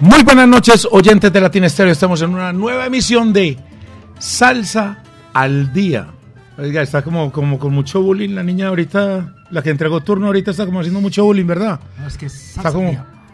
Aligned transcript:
Muy 0.00 0.22
buenas 0.22 0.46
noches, 0.46 0.86
oyentes 0.88 1.32
de 1.32 1.40
Latina 1.40 1.66
Estéreo. 1.66 1.92
Estamos 1.92 2.22
en 2.22 2.30
una 2.30 2.52
nueva 2.52 2.86
emisión 2.86 3.32
de 3.32 3.58
Salsa 4.20 5.02
al 5.32 5.72
Día. 5.72 6.06
Oiga, 6.56 6.82
está 6.82 7.02
como, 7.02 7.32
como 7.32 7.58
con 7.58 7.74
mucho 7.74 8.00
bullying 8.00 8.30
la 8.30 8.44
niña 8.44 8.68
ahorita, 8.68 9.34
la 9.50 9.60
que 9.60 9.70
entregó 9.70 10.00
turno 10.00 10.26
ahorita 10.26 10.52
está 10.52 10.66
como 10.66 10.78
haciendo 10.78 11.00
mucho 11.00 11.24
bullying, 11.24 11.46
¿verdad? 11.46 11.80
No, 11.98 12.06
es 12.06 12.16
que 12.16 12.26
está 12.26 12.70
como, 12.70 12.90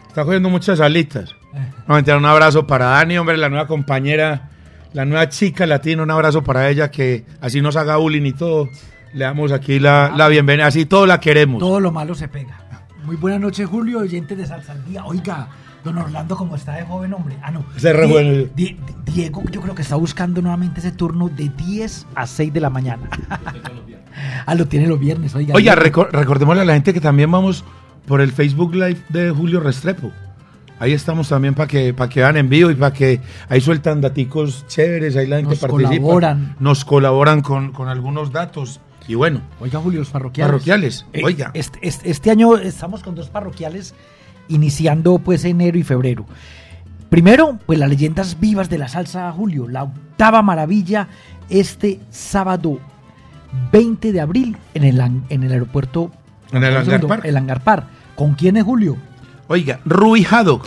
está 0.07 0.25
cogiendo 0.25 0.49
muchas 0.49 0.79
alitas. 0.79 1.35
Eh. 1.53 2.13
un 2.15 2.25
abrazo 2.25 2.65
para 2.65 2.85
Dani, 2.85 3.19
hombre, 3.19 3.37
la 3.37 3.49
nueva 3.49 3.67
compañera, 3.67 4.49
la 4.93 5.05
nueva 5.05 5.29
chica 5.29 5.67
latina, 5.67 6.01
un 6.01 6.09
abrazo 6.09 6.43
para 6.43 6.67
ella 6.67 6.89
que 6.89 7.25
así 7.41 7.61
nos 7.61 7.75
haga 7.75 7.97
bullying 7.97 8.25
y 8.25 8.33
todo. 8.33 8.69
Le 9.13 9.23
damos 9.23 9.51
aquí 9.51 9.79
la, 9.79 10.11
la 10.17 10.27
bienvenida, 10.29 10.65
así 10.65 10.87
todo 10.87 11.05
la 11.05 11.19
queremos. 11.19 11.59
Todo 11.59 11.79
lo 11.79 11.91
malo 11.91 12.15
se 12.15 12.27
pega. 12.27 12.57
Muy 13.03 13.17
buenas 13.17 13.39
noches, 13.39 13.67
Julio, 13.69 13.99
oyentes 13.99 14.35
de 14.35 14.47
Salsa 14.47 14.71
al 14.71 14.83
Día. 14.83 15.05
Oiga, 15.05 15.47
Don 15.85 15.99
Orlando, 15.99 16.35
como 16.35 16.55
está 16.55 16.73
de 16.73 16.83
joven, 16.83 17.13
hombre. 17.13 17.37
Ah, 17.43 17.51
no. 17.51 17.63
Se 17.77 17.93
re 17.93 18.49
Diego, 19.05 19.43
yo 19.51 19.61
creo 19.61 19.75
que 19.75 19.83
está 19.83 19.95
buscando 19.95 20.41
nuevamente 20.41 20.79
ese 20.79 20.91
turno 20.91 21.29
de 21.29 21.47
10 21.47 22.07
a 22.15 22.25
6 22.25 22.51
de 22.51 22.59
la 22.59 22.71
mañana. 22.71 23.07
ah, 24.47 24.55
lo 24.55 24.67
tiene 24.67 24.87
los 24.87 24.99
viernes, 24.99 25.35
oiga. 25.35 25.53
Oiga, 25.53 25.75
recordémosle 25.75 26.63
a 26.63 26.65
la 26.65 26.73
gente 26.73 26.91
que 26.91 26.99
también 26.99 27.29
vamos 27.29 27.63
por 28.07 28.19
el 28.19 28.31
Facebook 28.31 28.73
Live 28.73 28.97
de 29.09 29.29
Julio 29.29 29.59
Restrepo. 29.59 30.11
Ahí 30.79 30.91
estamos 30.91 31.29
también 31.29 31.53
para 31.53 31.67
que, 31.67 31.93
para 31.93 32.09
que 32.09 32.19
vean 32.19 32.37
en 32.37 32.49
vivo 32.49 32.71
y 32.71 32.75
para 32.75 32.91
que 32.91 33.21
ahí 33.47 33.61
sueltan 33.61 34.01
daticos 34.01 34.65
chéveres, 34.65 35.15
ahí 35.15 35.27
la 35.27 35.37
gente 35.37 35.51
nos 35.51 35.59
Colaboran. 35.59 36.55
Nos 36.59 36.83
colaboran 36.83 37.41
con, 37.41 37.71
con 37.71 37.89
algunos 37.89 38.31
datos. 38.31 38.81
Y 39.07 39.13
bueno. 39.13 39.41
Oiga, 39.59 39.79
Julio, 39.79 39.99
los 39.99 40.09
parroquiales. 40.09 40.51
Parroquiales, 40.51 41.05
eh, 41.13 41.21
oiga. 41.23 41.51
Este, 41.53 41.77
este, 41.83 42.09
este, 42.09 42.31
año 42.31 42.57
estamos 42.57 43.03
con 43.03 43.13
dos 43.13 43.29
parroquiales 43.29 43.93
iniciando 44.47 45.19
pues 45.19 45.45
enero 45.45 45.77
y 45.77 45.83
febrero. 45.83 46.25
Primero, 47.09 47.59
pues 47.65 47.79
las 47.79 47.89
leyendas 47.89 48.39
vivas 48.39 48.69
de 48.69 48.77
la 48.77 48.87
salsa 48.87 49.31
Julio, 49.31 49.67
la 49.67 49.83
octava 49.83 50.41
maravilla 50.41 51.07
este 51.49 51.99
sábado 52.09 52.79
20 53.71 54.11
de 54.11 54.21
abril 54.21 54.57
en 54.73 54.83
el, 54.83 54.99
en 54.99 55.43
el 55.43 55.51
aeropuerto 55.51 56.11
en 56.51 56.63
el 56.63 56.75
hangar, 56.77 57.21
el 57.23 57.85
¿Con 58.15 58.33
quién 58.33 58.57
es 58.57 58.63
Julio? 58.63 58.97
Oiga, 59.47 59.79
Rui 59.85 60.25
Haddock, 60.29 60.65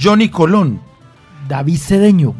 Johnny 0.00 0.28
Colón, 0.28 0.80
David 1.48 1.78
Cedeño, 1.78 2.34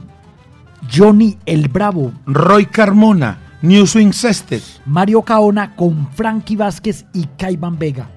Johnny 0.93 1.39
el 1.47 1.69
Bravo, 1.69 2.13
Roy 2.27 2.67
Carmona, 2.67 3.39
New 3.63 3.87
Swing 3.87 4.13
Sester, 4.13 4.61
Mario 4.87 5.23
Caona 5.23 5.75
con 5.77 6.09
Frankie 6.13 6.57
Vázquez 6.57 7.07
y 7.15 7.27
Caiban 7.39 7.79
Vega. 7.79 8.09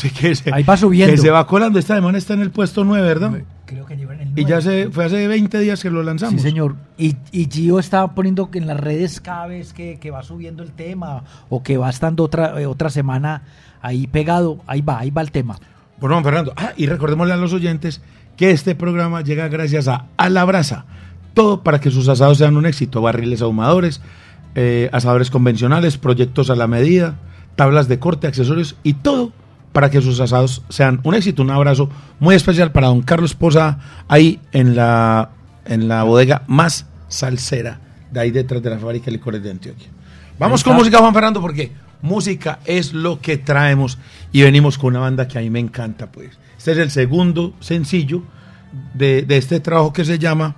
Ahí 0.52 0.64
va 0.64 0.78
subiendo. 0.78 1.14
Que 1.14 1.22
se 1.22 1.30
va 1.30 1.46
colando. 1.46 1.78
Esta 1.80 1.96
semana 1.96 2.18
está 2.18 2.34
en 2.34 2.42
el 2.42 2.52
puesto 2.52 2.84
9, 2.84 3.06
¿verdad? 3.06 3.42
Creo 3.66 3.86
que 3.86 3.98
lleva 3.98 4.14
en 4.14 4.22
el 4.22 4.28
9. 4.30 4.42
Y 4.42 4.46
ya 4.46 4.62
se, 4.62 4.90
fue 4.90 5.06
hace 5.06 5.28
20 5.28 5.60
días 5.60 5.82
que 5.82 5.90
lo 5.90 6.04
lanzamos. 6.04 6.42
Sí, 6.42 6.48
señor. 6.48 6.76
Y, 6.98 7.16
y 7.32 7.50
Gio 7.52 7.80
está 7.80 8.08
poniendo 8.14 8.50
que 8.50 8.60
en 8.60 8.68
las 8.68 8.80
redes 8.80 9.20
cada 9.20 9.48
vez 9.48 9.74
que, 9.74 10.00
va 10.12 10.24
subiendo 10.24 10.64
el 10.64 10.72
tema 10.72 11.24
o 11.50 11.64
que 11.64 11.78
va 11.78 11.90
estando 11.90 12.24
otra, 12.24 12.62
eh, 12.62 12.66
otra 12.66 12.90
semana 12.90 13.44
ahí 13.82 14.08
pegado, 14.08 14.62
ahí 14.66 14.82
va, 14.82 15.00
ahí 15.00 15.10
va 15.10 15.22
el 15.22 15.32
tema. 15.32 15.60
Bueno, 16.00 16.22
Fernando. 16.24 16.54
Ah, 16.56 16.74
y 16.78 16.86
recordémosle 16.88 17.34
a 17.34 17.38
los 17.38 17.54
oyentes 17.54 18.02
que 18.38 18.52
este 18.52 18.76
programa 18.76 19.22
llega 19.22 19.48
gracias 19.48 19.88
a 19.88 20.06
A 20.18 20.30
la 20.30 20.46
Brasa. 20.46 20.86
Todo 21.36 21.62
para 21.62 21.80
que 21.80 21.92
sus 21.92 22.08
asados 22.10 22.40
sean 22.40 22.58
un 22.58 22.66
éxito. 22.66 23.02
Barriles 23.02 23.44
ahumadores 23.44 24.02
eh, 24.58 24.90
asadores 24.94 25.30
convencionales, 25.30 25.98
proyectos 25.98 26.50
a 26.50 26.56
la 26.56 26.66
medida, 26.66 27.16
tablas 27.58 27.90
de 27.90 28.00
corte, 28.00 28.26
accesorios 28.26 28.78
y 28.84 28.94
todo 28.94 29.34
para 29.74 29.90
que 29.90 30.02
sus 30.02 30.22
asados 30.22 30.64
sean 30.70 31.02
un 31.04 31.14
éxito. 31.14 31.42
Un 31.42 31.52
abrazo 31.52 31.90
muy 32.22 32.36
especial 32.36 32.72
para 32.72 32.88
don 32.88 33.02
Carlos 33.02 33.36
Posa 33.36 33.80
ahí 34.08 34.40
en 34.54 34.78
la, 34.78 35.32
en 35.66 35.90
la 35.90 36.04
bodega 36.04 36.44
más 36.48 36.86
salsera 37.10 37.82
de 38.12 38.22
ahí 38.22 38.32
detrás 38.32 38.64
de 38.64 38.70
la 38.70 38.80
fábrica 38.80 39.08
de 39.08 39.12
licores 39.12 39.44
de 39.44 39.52
Antioquia. 39.52 39.90
Vamos 40.40 40.64
con 40.64 40.74
música, 40.78 41.00
Juan 41.00 41.14
Fernando, 41.14 41.42
porque 41.42 41.74
música 42.02 42.60
es 42.64 42.94
lo 42.94 43.20
que 43.20 43.36
traemos 43.36 43.98
y 44.32 44.44
venimos 44.44 44.78
con 44.78 44.92
una 44.92 45.00
banda 45.00 45.28
que 45.28 45.38
a 45.38 45.42
mí 45.42 45.50
me 45.50 45.60
encanta, 45.60 46.10
pues. 46.10 46.40
Este 46.58 46.72
es 46.72 46.78
el 46.78 46.92
segundo 46.92 47.54
sencillo 47.60 48.24
de, 48.94 49.26
este 49.28 49.60
trabajo 49.60 49.92
que 49.92 50.06
se 50.06 50.18
llama 50.18 50.56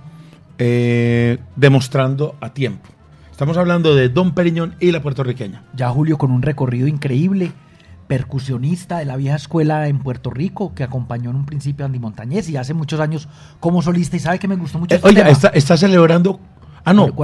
eh, 0.58 1.38
Demostrando 1.56 2.36
a 2.40 2.52
Tiempo. 2.52 2.88
Estamos 3.30 3.56
hablando 3.56 3.94
de 3.94 4.08
Don 4.08 4.34
Periñón 4.34 4.74
y 4.80 4.90
la 4.90 5.00
puertorriqueña. 5.00 5.62
Ya 5.74 5.88
Julio 5.90 6.18
con 6.18 6.32
un 6.32 6.42
recorrido 6.42 6.88
increíble, 6.88 7.52
percusionista 8.08 8.98
de 8.98 9.04
la 9.04 9.16
vieja 9.16 9.36
escuela 9.36 9.86
en 9.86 10.00
Puerto 10.00 10.30
Rico, 10.30 10.74
que 10.74 10.82
acompañó 10.82 11.30
en 11.30 11.36
un 11.36 11.46
principio 11.46 11.84
a 11.84 11.86
Andy 11.86 12.00
Montañez 12.00 12.48
y 12.48 12.56
hace 12.56 12.74
muchos 12.74 12.98
años 12.98 13.28
como 13.60 13.80
solista. 13.80 14.16
Y 14.16 14.20
sabe 14.20 14.40
que 14.40 14.48
me 14.48 14.56
gustó 14.56 14.80
mucho. 14.80 14.94
Eh, 14.96 15.00
este 15.04 15.20
oye, 15.20 15.30
está, 15.54 15.76
celebrando. 15.76 16.40
Ah, 16.84 16.92
no. 16.92 17.14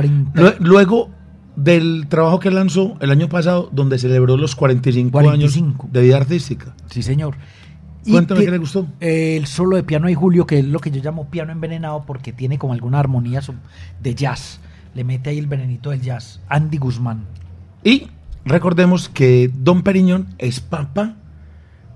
Luego 0.60 1.10
del 1.56 2.06
trabajo 2.08 2.38
que 2.38 2.50
lanzó 2.50 2.96
el 3.00 3.10
año 3.10 3.28
pasado, 3.28 3.68
donde 3.72 3.98
celebró 3.98 4.36
los 4.36 4.54
45, 4.54 5.18
años 5.18 5.58
de 5.90 6.00
vida 6.00 6.16
artística. 6.16 6.74
Sí, 6.90 7.02
señor. 7.02 7.36
Cuéntame 8.08 8.44
qué 8.44 8.50
le 8.50 8.58
gustó. 8.58 8.86
el 9.00 9.46
solo 9.46 9.76
de 9.76 9.82
piano 9.82 10.06
de 10.06 10.14
Julio, 10.14 10.46
que 10.46 10.58
es 10.58 10.64
lo 10.64 10.78
que 10.78 10.90
yo 10.90 11.02
llamo 11.02 11.30
piano 11.30 11.52
envenenado, 11.52 12.04
porque 12.06 12.32
tiene 12.32 12.58
como 12.58 12.72
alguna 12.72 12.98
armonía 12.98 13.40
de 14.02 14.14
jazz 14.14 14.60
le 14.94 15.04
mete 15.04 15.30
ahí 15.30 15.38
el 15.38 15.46
venenito 15.46 15.90
del 15.90 16.00
jazz. 16.00 16.40
Andy 16.48 16.78
Guzmán. 16.78 17.24
Y 17.82 18.08
recordemos 18.44 19.08
que 19.08 19.50
Don 19.52 19.82
Periñón 19.82 20.28
es 20.38 20.60
papá 20.60 21.16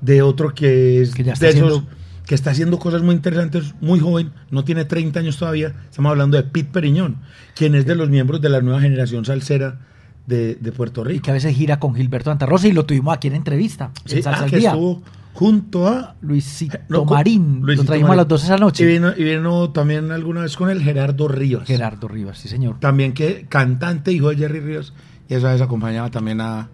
de 0.00 0.22
otro 0.22 0.54
que 0.54 1.00
es 1.00 1.14
que 1.14 1.24
ya 1.24 1.34
de, 1.34 1.48
esos, 1.48 1.84
que 2.26 2.34
está 2.34 2.50
haciendo 2.50 2.78
cosas 2.78 3.02
muy 3.02 3.14
interesantes, 3.14 3.74
muy 3.80 4.00
joven, 4.00 4.32
no 4.50 4.64
tiene 4.64 4.84
30 4.84 5.20
años 5.20 5.38
todavía. 5.38 5.74
Estamos 5.88 6.10
hablando 6.10 6.36
de 6.36 6.42
Pete 6.42 6.70
Periñón, 6.72 7.18
quien 7.54 7.74
es 7.74 7.86
de 7.86 7.94
los 7.94 8.08
miembros 8.10 8.40
de 8.40 8.48
la 8.48 8.60
nueva 8.60 8.80
generación 8.80 9.24
salsera 9.24 9.80
de, 10.26 10.56
Puerto 10.76 11.04
Rico. 11.04 11.16
Y 11.16 11.20
que 11.20 11.30
a 11.30 11.34
veces 11.34 11.56
gira 11.56 11.78
con 11.78 11.94
Gilberto 11.94 12.30
Antarrosa 12.30 12.68
y 12.68 12.72
lo 12.72 12.84
tuvimos 12.84 13.14
aquí 13.14 13.28
en 13.28 13.34
entrevista. 13.34 13.92
Sí, 14.04 14.20
ah, 14.26 14.46
que 14.48 14.58
estuvo 14.58 15.02
junto 15.38 15.86
a 15.86 16.16
Luisito 16.20 17.04
Marín. 17.04 17.62
lo 17.64 17.84
traímos 17.84 18.10
a 18.10 18.16
las 18.16 18.26
12 18.26 18.44
esa 18.44 18.56
noche. 18.56 18.82
Y 18.82 18.86
vino, 18.88 19.12
y 19.16 19.22
vino 19.22 19.70
también 19.70 20.10
alguna 20.10 20.40
vez 20.40 20.56
con 20.56 20.68
el 20.68 20.82
Gerardo 20.82 21.28
Rivas. 21.28 21.68
Gerardo 21.68 22.08
Rivas, 22.08 22.38
sí 22.38 22.48
señor. 22.48 22.80
También 22.80 23.12
que 23.12 23.46
cantante, 23.48 24.10
hijo 24.10 24.30
de 24.30 24.36
Jerry 24.36 24.58
Rivas. 24.58 24.92
Y 25.28 25.34
esa 25.34 25.52
vez 25.52 25.60
acompañaba 25.60 26.10
también 26.10 26.40
a, 26.40 26.68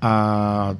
a, 0.00 0.74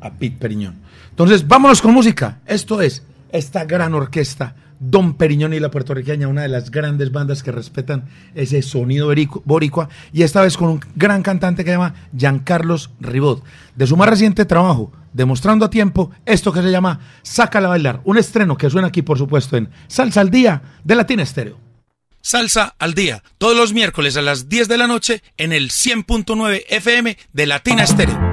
a 0.00 0.10
Pete 0.18 0.36
Periñón. 0.36 0.80
Entonces, 1.10 1.46
vámonos 1.46 1.80
con 1.80 1.94
música. 1.94 2.40
Esto 2.44 2.82
es 2.82 3.04
esta 3.30 3.64
gran 3.64 3.94
orquesta, 3.94 4.56
Don 4.80 5.14
Periñón 5.14 5.52
y 5.52 5.60
la 5.60 5.70
puertorriqueña, 5.70 6.26
una 6.26 6.42
de 6.42 6.48
las 6.48 6.70
grandes 6.70 7.12
bandas 7.12 7.42
que 7.42 7.52
respetan 7.52 8.08
ese 8.34 8.62
sonido 8.62 9.12
boricua, 9.44 9.88
y 10.12 10.22
esta 10.22 10.40
vez 10.40 10.56
con 10.56 10.70
un 10.70 10.80
gran 10.96 11.22
cantante 11.22 11.62
que 11.62 11.70
se 11.70 11.76
llama 11.76 11.94
Giancarlos 12.16 12.90
Ribot, 12.98 13.44
de 13.76 13.86
su 13.86 13.96
más 13.96 14.08
reciente 14.08 14.46
trabajo, 14.46 14.90
demostrando 15.12 15.66
a 15.66 15.70
tiempo 15.70 16.10
esto 16.24 16.52
que 16.52 16.62
se 16.62 16.70
llama 16.70 17.00
Sácala 17.22 17.68
a 17.68 17.70
bailar, 17.70 18.00
un 18.04 18.16
estreno 18.16 18.56
que 18.56 18.70
suena 18.70 18.88
aquí, 18.88 19.02
por 19.02 19.18
supuesto, 19.18 19.56
en 19.58 19.68
Salsa 19.86 20.22
al 20.22 20.30
Día 20.30 20.62
de 20.82 20.94
Latina 20.94 21.22
Estéreo. 21.22 21.58
Salsa 22.22 22.74
al 22.78 22.94
Día, 22.94 23.22
todos 23.38 23.56
los 23.56 23.72
miércoles 23.72 24.16
a 24.16 24.22
las 24.22 24.48
10 24.48 24.68
de 24.68 24.78
la 24.78 24.86
noche 24.86 25.22
en 25.36 25.52
el 25.52 25.70
100.9 25.70 26.64
FM 26.68 27.16
de 27.32 27.46
Latina 27.46 27.84
Estéreo. 27.84 28.29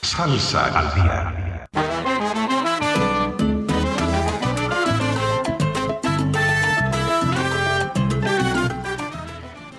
Salsa 0.00 0.64
al 0.68 0.94
día. 0.94 1.66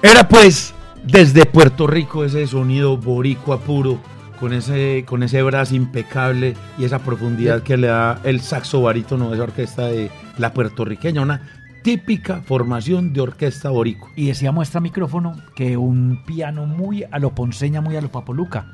Era 0.03 0.27
pues 0.27 0.75
desde 1.03 1.47
Puerto 1.47 1.87
Rico 1.87 2.23
ese 2.23 2.45
sonido 2.45 2.95
boricua 2.95 3.59
puro 3.59 3.99
con 4.41 4.53
ese, 4.53 5.05
con 5.07 5.21
ese 5.21 5.43
brazo 5.43 5.75
impecable 5.75 6.55
y 6.79 6.83
esa 6.83 6.97
profundidad 6.97 7.61
que 7.61 7.77
le 7.77 7.87
da 7.87 8.19
el 8.23 8.41
saxo 8.41 8.81
barítono 8.81 9.29
de 9.29 9.35
esa 9.35 9.43
orquesta 9.43 9.85
de 9.85 10.09
la 10.39 10.51
puertorriqueña, 10.51 11.21
una 11.21 11.41
típica 11.83 12.41
formación 12.41 13.13
de 13.13 13.21
orquesta 13.21 13.69
boricua. 13.69 14.09
Y 14.15 14.27
decía 14.27 14.51
muestra 14.51 14.81
micrófono 14.81 15.35
que 15.55 15.77
un 15.77 16.23
piano 16.25 16.65
muy 16.65 17.03
a 17.03 17.19
lo 17.19 17.35
ponceña, 17.35 17.81
muy 17.81 17.95
a 17.95 18.01
lo 18.01 18.09
papoluca. 18.09 18.65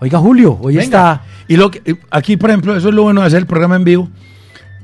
Oiga, 0.00 0.18
Julio, 0.18 0.58
hoy 0.60 0.76
está. 0.76 1.22
Y 1.48 1.56
lo 1.56 1.70
que, 1.70 1.96
aquí, 2.10 2.36
por 2.36 2.50
ejemplo, 2.50 2.76
eso 2.76 2.90
es 2.90 2.94
lo 2.94 3.04
bueno 3.04 3.22
de 3.22 3.28
hacer 3.28 3.38
el 3.38 3.46
programa 3.46 3.76
en 3.76 3.84
vivo. 3.84 4.10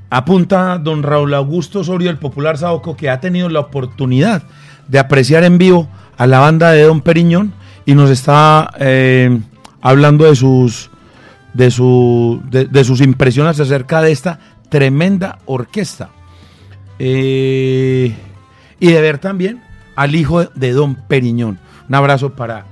Apunta 0.09 0.79
don 0.79 1.03
Raúl 1.03 1.35
Augusto 1.35 1.81
Osorio, 1.81 2.09
el 2.09 2.17
popular 2.17 2.57
Saoco, 2.57 2.97
que 2.97 3.11
ha 3.11 3.21
tenido 3.21 3.51
la 3.51 3.61
oportunidad 3.61 4.45
de 4.89 4.99
apreciar 4.99 5.45
en 5.45 5.59
vivo 5.59 5.89
a 6.17 6.27
la 6.27 6.39
banda 6.39 6.71
de 6.71 6.85
Don 6.85 7.03
Periñón 7.03 7.53
y 7.85 7.95
nos 7.95 8.09
está 8.09 8.71
eh, 8.79 9.39
hablando 9.83 10.25
de 10.25 10.35
sus, 10.35 10.91
de, 11.53 11.71
su, 11.71 12.43
de, 12.51 12.85
sus 12.85 13.01
impresiones 13.03 13.61
acerca 13.61 14.01
de 14.01 14.13
esta 14.13 14.39
tremenda 14.71 15.39
orquesta. 15.45 16.09
Eh, 16.99 18.15
y 18.81 18.87
de 18.87 19.01
ver 19.01 19.19
también 19.19 19.63
al 19.97 20.15
hijo 20.15 20.45
de 20.45 20.73
Don 20.73 20.95
Periñón. 20.95 21.59
Un 21.89 21.95
abrazo 21.95 22.35
para 22.35 22.65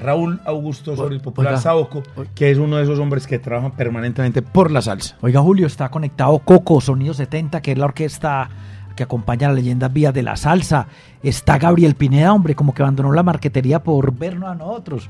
Raúl 0.00 0.40
Augusto 0.44 0.92
Osorio, 0.92 1.16
el 1.16 1.22
popular 1.22 1.58
Saoco, 1.58 2.02
que 2.34 2.50
es 2.50 2.58
uno 2.58 2.76
de 2.76 2.84
esos 2.84 2.98
hombres 2.98 3.26
que 3.26 3.38
trabajan 3.38 3.72
permanentemente 3.72 4.42
por 4.42 4.70
la 4.70 4.80
salsa. 4.80 5.16
Oiga, 5.20 5.40
Julio, 5.40 5.66
está 5.66 5.90
conectado 5.90 6.38
Coco, 6.38 6.80
Sonido 6.80 7.14
70, 7.14 7.60
que 7.60 7.72
es 7.72 7.78
la 7.78 7.86
orquesta 7.86 8.48
que 8.94 9.02
acompaña 9.02 9.48
a 9.48 9.50
la 9.50 9.56
leyenda 9.56 9.88
vía 9.88 10.12
de 10.12 10.22
la 10.22 10.36
salsa. 10.36 10.86
Está 11.22 11.58
Gabriel 11.58 11.94
Pineda, 11.94 12.32
hombre, 12.32 12.54
como 12.54 12.74
que 12.74 12.82
abandonó 12.82 13.12
la 13.12 13.22
marquetería 13.22 13.82
por 13.82 14.12
vernos 14.16 14.50
a 14.50 14.54
nosotros. 14.54 15.08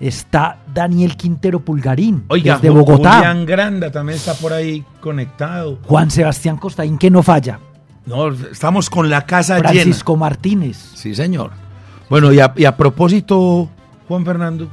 Está 0.00 0.58
Daniel 0.72 1.14
Quintero 1.14 1.60
Pulgarín, 1.60 2.24
Oiga, 2.28 2.58
de 2.58 2.70
Bogotá. 2.70 3.16
Julián 3.16 3.44
Granda 3.44 3.90
también 3.90 4.16
está 4.16 4.32
por 4.32 4.54
ahí 4.54 4.82
conectado. 4.98 5.78
Juan 5.84 6.10
Sebastián 6.10 6.56
Costaín, 6.56 6.96
que 6.96 7.10
no 7.10 7.22
falla. 7.22 7.60
No, 8.06 8.28
estamos 8.30 8.88
con 8.88 9.10
la 9.10 9.26
casa 9.26 9.56
llena. 9.58 9.68
Francisco 9.68 10.16
Martínez. 10.16 10.78
Sí, 10.94 11.14
señor. 11.14 11.50
Bueno, 12.08 12.32
y 12.32 12.40
a, 12.40 12.76
propósito, 12.76 13.68
Juan 14.08 14.24
Fernando, 14.24 14.68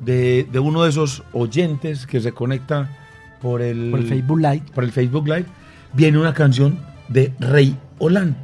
de, 0.00 0.48
uno 0.62 0.84
de 0.84 0.90
esos 0.90 1.24
oyentes 1.32 2.06
que 2.06 2.20
se 2.20 2.30
conecta 2.30 2.88
por 3.42 3.60
el, 3.60 3.90
por 3.90 3.98
el 3.98 4.06
Facebook 4.06 4.38
Live. 4.38 4.62
Por 4.74 4.84
el 4.84 4.92
Facebook 4.92 5.26
Live, 5.26 5.46
viene 5.92 6.18
una 6.18 6.32
canción 6.32 6.78
de 7.08 7.34
Rey 7.40 7.76
Olan. 7.98 8.36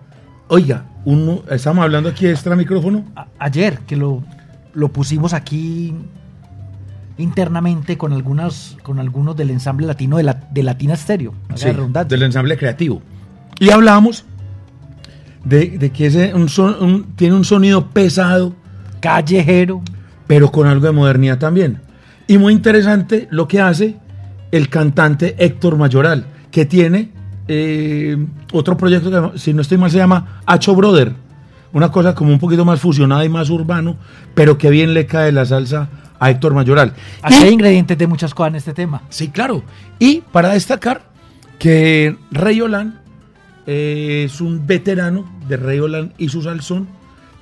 Oiga, 0.49 0.85
uno, 1.05 1.43
estamos 1.49 1.85
hablando 1.85 2.09
aquí 2.09 2.27
de 2.27 2.33
extra 2.33 2.57
micrófono. 2.57 3.05
ayer 3.39 3.79
que 3.87 3.97
lo, 3.97 4.23
lo 4.75 4.89
pusimos 4.89 5.33
aquí 5.33 5.95
internamente 7.19 7.97
con 7.97 8.13
algunos, 8.13 8.77
con 8.83 8.99
algunos 8.99 9.37
del 9.37 9.51
ensamble 9.51 9.87
latino 9.87 10.17
de, 10.17 10.25
la, 10.25 10.35
de 10.51 10.63
Latina 10.63 10.97
Stereo. 10.97 11.35
del 12.09 12.23
ensamble 12.23 12.57
creativo. 12.57 13.03
Y 13.61 13.71
hablamos 13.71 14.25
de, 15.45 15.91
que 15.91 16.07
ese 16.07 16.35
un 16.35 17.07
tiene 17.17 17.37
un 17.37 17.45
sonido 17.45 17.91
pesado. 17.91 18.55
Callejero. 19.01 19.83
Pero 20.27 20.51
con 20.51 20.67
algo 20.67 20.87
de 20.87 20.93
modernidad 20.93 21.39
también. 21.39 21.81
Y 22.27 22.39
muy 22.39 22.55
interesante 22.55 23.29
lo 23.31 23.47
que 23.47 23.61
hace 23.61 23.97
el 24.51 24.71
cantante 24.71 25.35
Héctor 25.39 25.77
Mayoral, 25.77 26.27
que 26.51 26.65
tiene 26.65 27.11
eh, 27.47 28.17
otro 28.53 28.77
proyecto 28.77 29.11
que, 29.11 29.39
si 29.39 29.53
no 29.53 29.61
estoy 29.61 29.77
mal, 29.77 29.91
se 29.91 29.99
llama 29.99 30.41
Hacho 30.47 30.75
Brother. 30.75 31.13
Una 31.75 31.91
cosa 31.91 32.15
como 32.15 32.33
un 32.33 32.39
poquito 32.39 32.65
más 32.65 32.81
fusionada 32.81 33.25
y 33.25 33.29
más 33.29 33.51
urbano, 33.51 33.97
pero 34.35 34.57
que 34.57 34.71
bien 34.71 34.95
le 34.95 35.07
cae 35.07 35.33
la 35.33 35.45
salsa 35.45 35.89
a 36.21 36.31
Héctor 36.31 36.55
Mayoral. 36.55 36.95
Aquí 37.21 37.35
hay 37.35 37.53
ingredientes 37.53 37.99
de 37.99 38.07
muchas 38.07 38.33
cosas 38.33 38.53
en 38.53 38.57
este 38.57 38.73
tema. 38.73 39.03
Sí, 39.11 39.29
claro. 39.29 39.65
Y 39.99 40.23
para 40.33 40.51
destacar 40.51 41.03
que 41.59 42.17
Rey 42.31 42.61
Olan 42.61 43.01
eh, 43.67 44.23
es 44.27 44.41
un 44.41 44.67
veterano 44.67 45.29
de 45.49 45.57
Rey 45.57 45.81
Olan 45.81 46.15
y 46.17 46.29
su 46.29 46.43
salsón, 46.43 46.87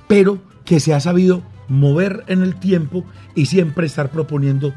pero 0.07 0.39
que 0.65 0.79
se 0.79 0.95
ha 0.95 0.99
sabido 0.99 1.43
mover 1.67 2.23
en 2.27 2.41
el 2.41 2.55
tiempo 2.55 3.05
y 3.35 3.45
siempre 3.45 3.85
estar 3.85 4.09
proponiendo 4.09 4.73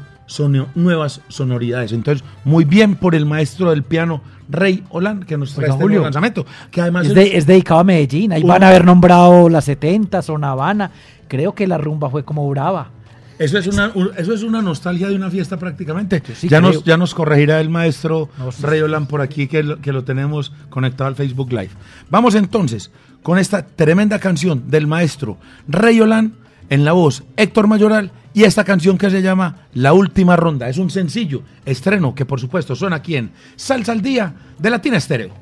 nuevas 0.75 1.21
sonoridades. 1.29 1.91
Entonces, 1.91 2.23
muy 2.43 2.65
bien 2.65 2.95
por 2.95 3.15
el 3.15 3.25
maestro 3.25 3.69
del 3.69 3.83
piano 3.83 4.21
Rey 4.49 4.83
Olan, 4.89 5.23
que 5.23 5.37
nos 5.37 5.53
trae 5.53 5.69
este 5.69 5.99
lanzamiento. 5.99 6.45
Que 6.71 6.81
además 6.81 7.07
es, 7.07 7.45
dedicado 7.45 7.81
a 7.81 7.83
Medellín. 7.83 8.31
Ahí 8.33 8.43
van 8.43 8.63
a 8.63 8.69
haber 8.69 8.85
nombrado 8.85 9.49
las 9.49 9.65
70, 9.65 10.21
Son 10.21 10.43
Habana. 10.43 10.91
Creo 11.27 11.53
que 11.53 11.67
la 11.67 11.77
rumba 11.77 12.09
fue 12.09 12.23
como 12.23 12.47
brava. 12.49 12.91
Eso 13.39 13.59
es 13.59 13.67
una, 13.67 13.91
eso 14.17 14.33
es 14.33 14.41
una 14.41 14.63
nostalgia 14.63 15.07
de 15.09 15.15
una 15.15 15.29
fiesta 15.29 15.57
prácticamente. 15.57 16.23
ya, 16.43 16.59
nos, 16.59 16.83
ya 16.83 16.97
nos 16.97 17.13
corregirá 17.13 17.61
el 17.61 17.69
maestro 17.69 18.29
Rey 18.61 18.81
Olan 18.81 19.05
por 19.05 19.21
aquí, 19.21 19.47
que 19.47 19.61
lo, 19.61 19.79
que 19.79 19.91
lo 19.91 20.03
tenemos 20.03 20.51
conectado 20.69 21.07
al 21.07 21.15
Facebook 21.15 21.51
Live. 21.51 21.69
Vamos 22.09 22.33
entonces 22.33 22.89
con 23.21 23.37
esta 23.37 23.65
tremenda 23.65 24.17
canción 24.19 24.71
del 24.71 24.87
maestro 24.87 25.37
Rey 25.67 26.01
Olan 26.01 26.33
en 26.69 26.85
la 26.85 26.93
voz 26.93 27.23
Héctor 27.35 27.67
Mayoral 27.67 28.11
y 28.33 28.43
esta 28.43 28.63
canción 28.63 28.97
que 28.97 29.09
se 29.09 29.21
llama 29.21 29.67
La 29.73 29.93
Última 29.93 30.35
Ronda. 30.35 30.69
Es 30.69 30.77
un 30.77 30.89
sencillo 30.89 31.41
estreno 31.65 32.13
que 32.13 32.25
por 32.25 32.39
supuesto 32.39 32.75
suena 32.75 32.97
aquí 32.97 33.15
en 33.15 33.31
Salsa 33.55 33.91
al 33.91 34.01
Día 34.01 34.33
de 34.59 34.69
Latina 34.69 34.97
Estéreo. 34.97 35.33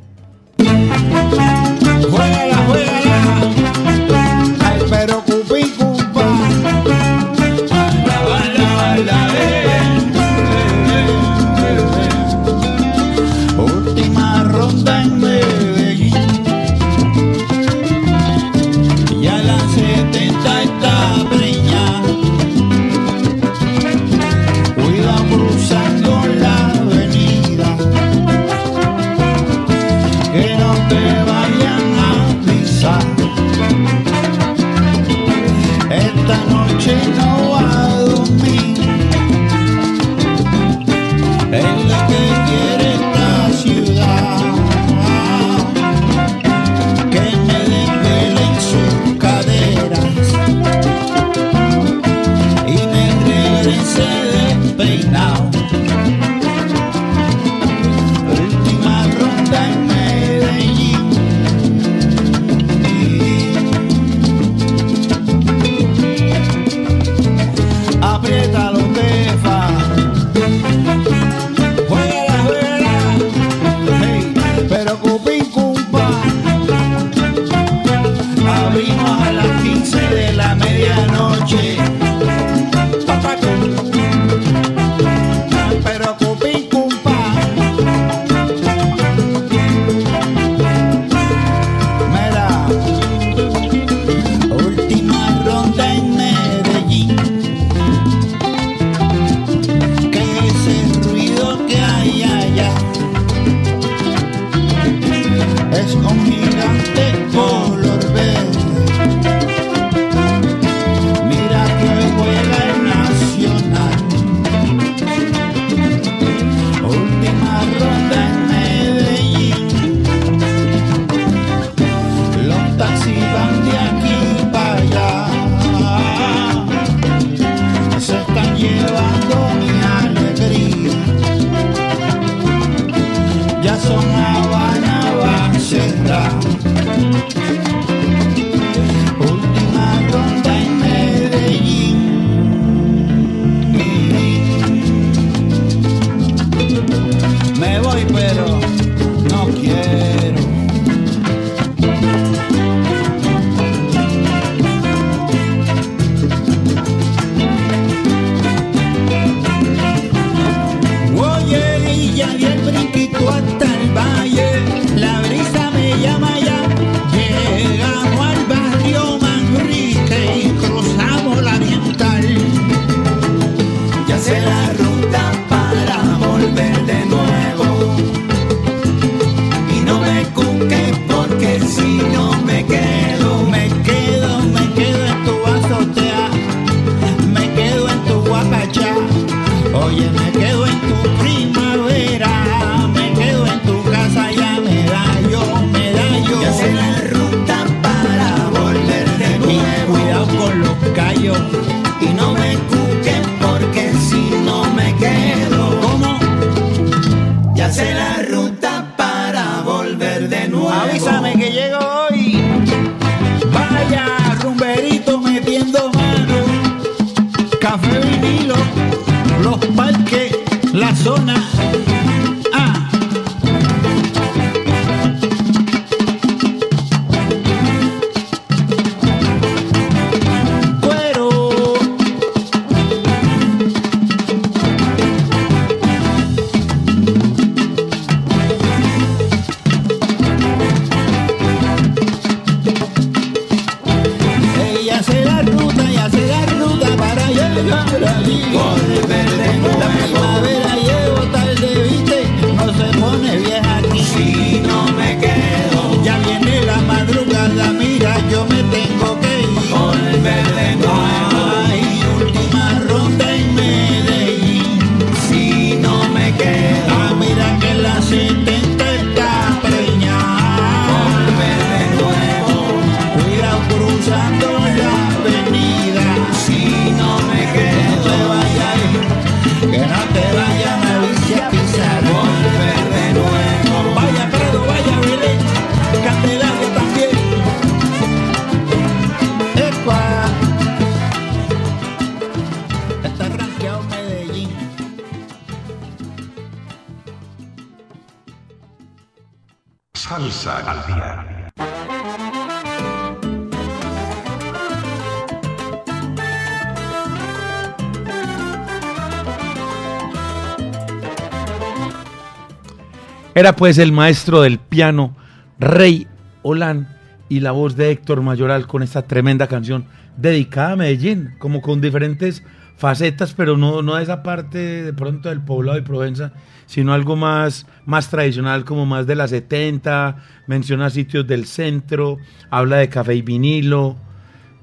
Era 313.34 313.55
pues 313.55 313.77
el 313.79 313.91
maestro 313.91 314.41
del 314.41 314.60
piano, 314.60 315.15
Rey 315.60 316.08
Olán, 316.43 316.95
y 317.27 317.39
la 317.39 317.51
voz 317.51 317.75
de 317.75 317.91
Héctor 317.91 318.21
Mayoral 318.21 318.67
con 318.67 318.84
esta 318.84 319.01
tremenda 319.01 319.47
canción 319.47 319.86
dedicada 320.15 320.73
a 320.73 320.75
Medellín, 320.75 321.34
como 321.39 321.62
con 321.62 321.81
diferentes 321.81 322.43
facetas, 322.78 323.34
pero 323.34 323.58
no, 323.58 323.82
no 323.82 323.98
esa 323.98 324.24
parte 324.24 324.84
de 324.84 324.94
pronto 324.94 325.30
del 325.30 325.42
poblado 325.42 325.78
de 325.78 325.84
Provenza, 325.84 326.34
sino 326.66 326.94
algo 326.94 327.16
más, 327.16 327.66
más 327.86 328.10
tradicional, 328.10 328.66
como 328.66 328.86
más 328.86 329.08
de 329.08 329.16
la 329.16 329.28
70, 329.28 330.18
menciona 330.48 330.90
sitios 330.90 331.26
del 331.28 331.46
centro, 331.46 332.18
habla 332.50 332.78
de 332.78 332.90
café 332.90 333.16
y 333.16 333.22
vinilo, 333.22 333.96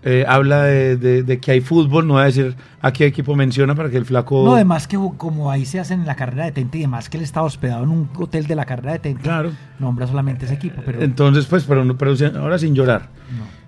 eh, 0.04 0.24
habla 0.26 0.64
de, 0.64 1.38
que 1.40 1.52
hay 1.52 1.60
fútbol, 1.60 2.08
no 2.08 2.14
voy 2.14 2.22
a 2.22 2.26
decir 2.26 2.56
a 2.80 2.92
qué 2.92 3.06
equipo 3.06 3.36
menciona 3.36 3.74
para 3.74 3.88
que 3.88 3.96
el 3.96 4.04
flaco... 4.04 4.44
No, 4.44 4.54
además 4.54 4.88
que 4.88 4.98
como 5.16 5.50
ahí 5.50 5.64
se 5.64 5.78
hace 5.78 5.94
en 5.94 6.06
la 6.06 6.16
carrera 6.16 6.44
de 6.44 6.52
Tente 6.52 6.78
y 6.78 6.80
demás 6.80 7.08
que 7.08 7.18
él 7.18 7.22
estaba 7.22 7.46
hospedado 7.46 7.84
en 7.84 7.90
un 7.90 8.10
hotel 8.18 8.48
de 8.48 8.56
la 8.56 8.64
carrera 8.64 8.92
de 8.92 8.98
Tente, 8.98 9.22
claro. 9.22 9.52
nombra 9.78 10.08
solamente 10.08 10.46
ese 10.46 10.54
equipo. 10.54 10.82
Pero... 10.84 11.02
Entonces, 11.02 11.46
pues, 11.46 11.64
pero, 11.64 11.96
pero 11.96 12.14
ahora 12.40 12.58
sin 12.58 12.74
llorar. 12.74 13.10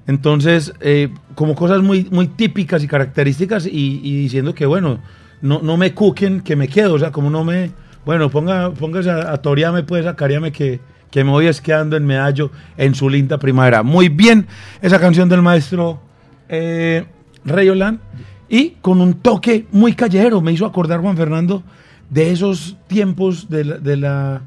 Entonces, 0.07 0.73
eh, 0.81 1.09
como 1.35 1.55
cosas 1.55 1.83
muy, 1.83 2.09
muy 2.11 2.29
típicas 2.29 2.83
y 2.83 2.89
características 2.89 3.67
y, 3.67 3.99
diciendo 4.17 4.55
que, 4.55 4.67
bueno, 4.67 5.01
no, 5.41 5.61
no 5.63 5.77
me 5.77 5.95
cuquen, 5.95 6.41
que 6.41 6.57
me 6.57 6.69
quedo, 6.69 6.95
o 6.95 6.99
sea, 6.99 7.11
como 7.11 7.31
no 7.31 7.45
me... 7.45 7.71
Bueno, 8.05 8.29
ponga, 8.29 8.71
póngase 8.73 9.11
a, 9.11 9.33
a 9.33 9.39
torearme, 9.39 9.83
pues, 9.83 10.07
a 10.07 10.15
que, 10.15 10.81
que 11.15 11.23
me 11.23 11.31
voy 11.31 11.47
esqueando 11.47 11.97
en 11.97 12.05
Medallo 12.05 12.51
en 12.77 12.95
su 12.97 13.09
linda 13.09 13.39
primavera. 13.39 13.83
Muy 13.83 14.09
bien, 14.09 14.49
esa 14.83 14.99
canción 14.99 15.29
del 15.29 15.43
maestro 15.43 16.01
eh, 16.49 17.07
Rayolan 17.45 18.01
y 18.49 18.71
con 18.81 19.01
un 19.01 19.15
toque 19.15 19.67
muy 19.71 19.95
callejero. 19.95 20.41
Me 20.41 20.51
hizo 20.51 20.67
acordar 20.67 21.01
Juan 21.01 21.17
Fernando 21.17 21.63
de 22.11 22.33
esos 22.33 22.77
tiempos 22.89 23.49
de 23.49 23.65
la, 23.65 23.79
de, 23.79 23.97
la, 23.97 24.43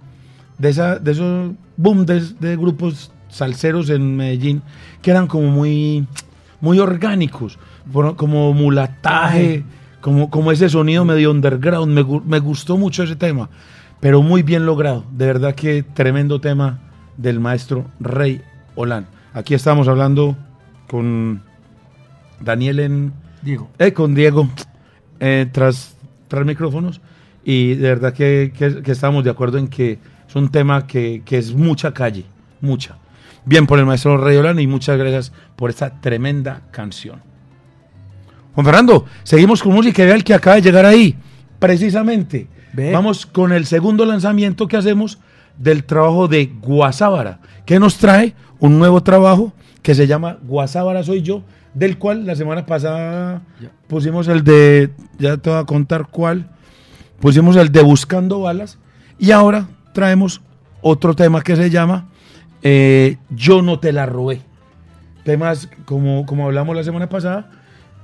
de, 0.58 0.70
esa, 0.70 1.00
de 1.00 1.12
esos 1.12 1.52
boom 1.78 2.06
de, 2.06 2.58
grupos 2.58 3.12
salseros 3.30 3.90
en 3.90 4.16
Medellín 4.16 4.62
que 5.02 5.12
eran 5.12 5.28
como 5.28 5.48
muy, 5.48 6.08
muy 6.62 6.80
orgánicos, 6.80 7.60
como 8.16 8.54
mulataje, 8.54 9.64
como, 10.02 10.30
como 10.30 10.52
ese 10.52 10.70
sonido 10.70 11.06
medio 11.06 11.32
underground. 11.32 11.94
Me, 11.94 12.04
me 12.26 12.40
gustó 12.40 12.78
mucho 12.78 13.04
ese 13.04 13.16
tema, 13.16 13.50
pero 14.00 14.22
muy 14.22 14.44
bien 14.44 14.66
logrado. 14.66 15.06
De 15.12 15.26
verdad 15.26 15.56
que 15.56 15.84
tremendo 15.84 16.42
tema 16.42 16.80
del 17.18 17.40
maestro 17.40 17.86
Rey 18.00 18.42
Olan. 18.76 19.08
Aquí 19.34 19.54
estamos 19.54 19.88
hablando 19.88 20.36
con 20.88 21.42
Daniel 22.40 22.80
en... 22.80 23.14
Diego. 23.42 23.70
Eh, 23.78 23.94
con 23.94 24.16
Diego, 24.16 24.50
eh, 25.20 25.48
tras, 25.52 25.96
tras 26.28 26.46
micrófonos. 26.46 27.02
Y 27.44 27.76
de 27.76 27.90
verdad 27.90 28.14
que, 28.14 28.52
estamos 28.86 29.24
de 29.24 29.30
acuerdo 29.30 29.58
en 29.58 29.68
que 29.68 30.00
es 30.28 30.36
un 30.36 30.50
tema 30.50 30.86
que, 30.86 31.24
es 31.30 31.54
mucha 31.54 31.94
calle, 31.94 32.26
mucha. 32.60 32.98
Bien 33.46 33.66
por 33.66 33.80
el 33.80 33.86
maestro 33.86 34.18
Rayolán 34.18 34.60
y 34.60 34.68
muchas 34.68 34.98
gracias 34.98 35.32
por 35.56 35.70
esta 35.70 36.02
tremenda 36.02 36.62
canción. 36.72 37.22
Juan 38.54 38.66
Fernando, 38.66 39.06
seguimos 39.24 39.62
con 39.62 39.74
música 39.74 40.04
y 40.04 40.10
el 40.10 40.24
que 40.24 40.34
acaba 40.34 40.56
de 40.56 40.64
llegar 40.64 40.86
ahí. 40.86 41.16
Precisamente, 41.60 42.48
vamos 42.92 43.26
con 43.26 43.52
el 43.52 43.66
segundo 43.66 44.06
lanzamiento 44.06 44.68
que 44.68 44.78
hacemos 44.78 45.20
del 45.58 45.84
trabajo 45.84 46.28
de 46.28 46.48
Guasábara, 46.62 47.40
que 47.66 47.80
nos 47.80 47.98
trae 47.98 48.36
un 48.60 48.80
nuevo 48.80 49.02
trabajo 49.02 49.54
que 49.82 49.96
se 49.96 50.08
llama 50.08 50.38
Guasábara 50.44 51.04
Soy 51.04 51.22
Yo, 51.22 51.44
del 51.74 51.98
cual 51.98 52.26
la 52.26 52.36
semana 52.36 52.66
pasada 52.66 53.44
pusimos 53.88 54.28
el 54.28 54.44
de, 54.44 54.92
ya 55.20 55.38
te 55.38 55.50
voy 55.50 55.60
a 55.60 55.66
contar 55.66 56.08
cuál, 56.10 56.50
pusimos 57.20 57.56
el 57.56 57.72
de 57.72 57.82
Buscando 57.82 58.42
Balas 58.42 58.78
y 59.20 59.32
ahora 59.32 59.68
traemos 59.94 60.42
otro 60.82 61.16
tema 61.16 61.42
que 61.42 61.56
se 61.56 61.70
llama 61.70 62.10
eh, 62.62 63.18
Yo 63.30 63.62
no 63.62 63.80
te 63.80 63.92
la 63.92 64.06
robé. 64.06 64.42
Temas 65.24 65.70
como, 65.86 66.26
como 66.26 66.46
hablamos 66.46 66.76
la 66.76 66.84
semana 66.84 67.10
pasada, 67.10 67.52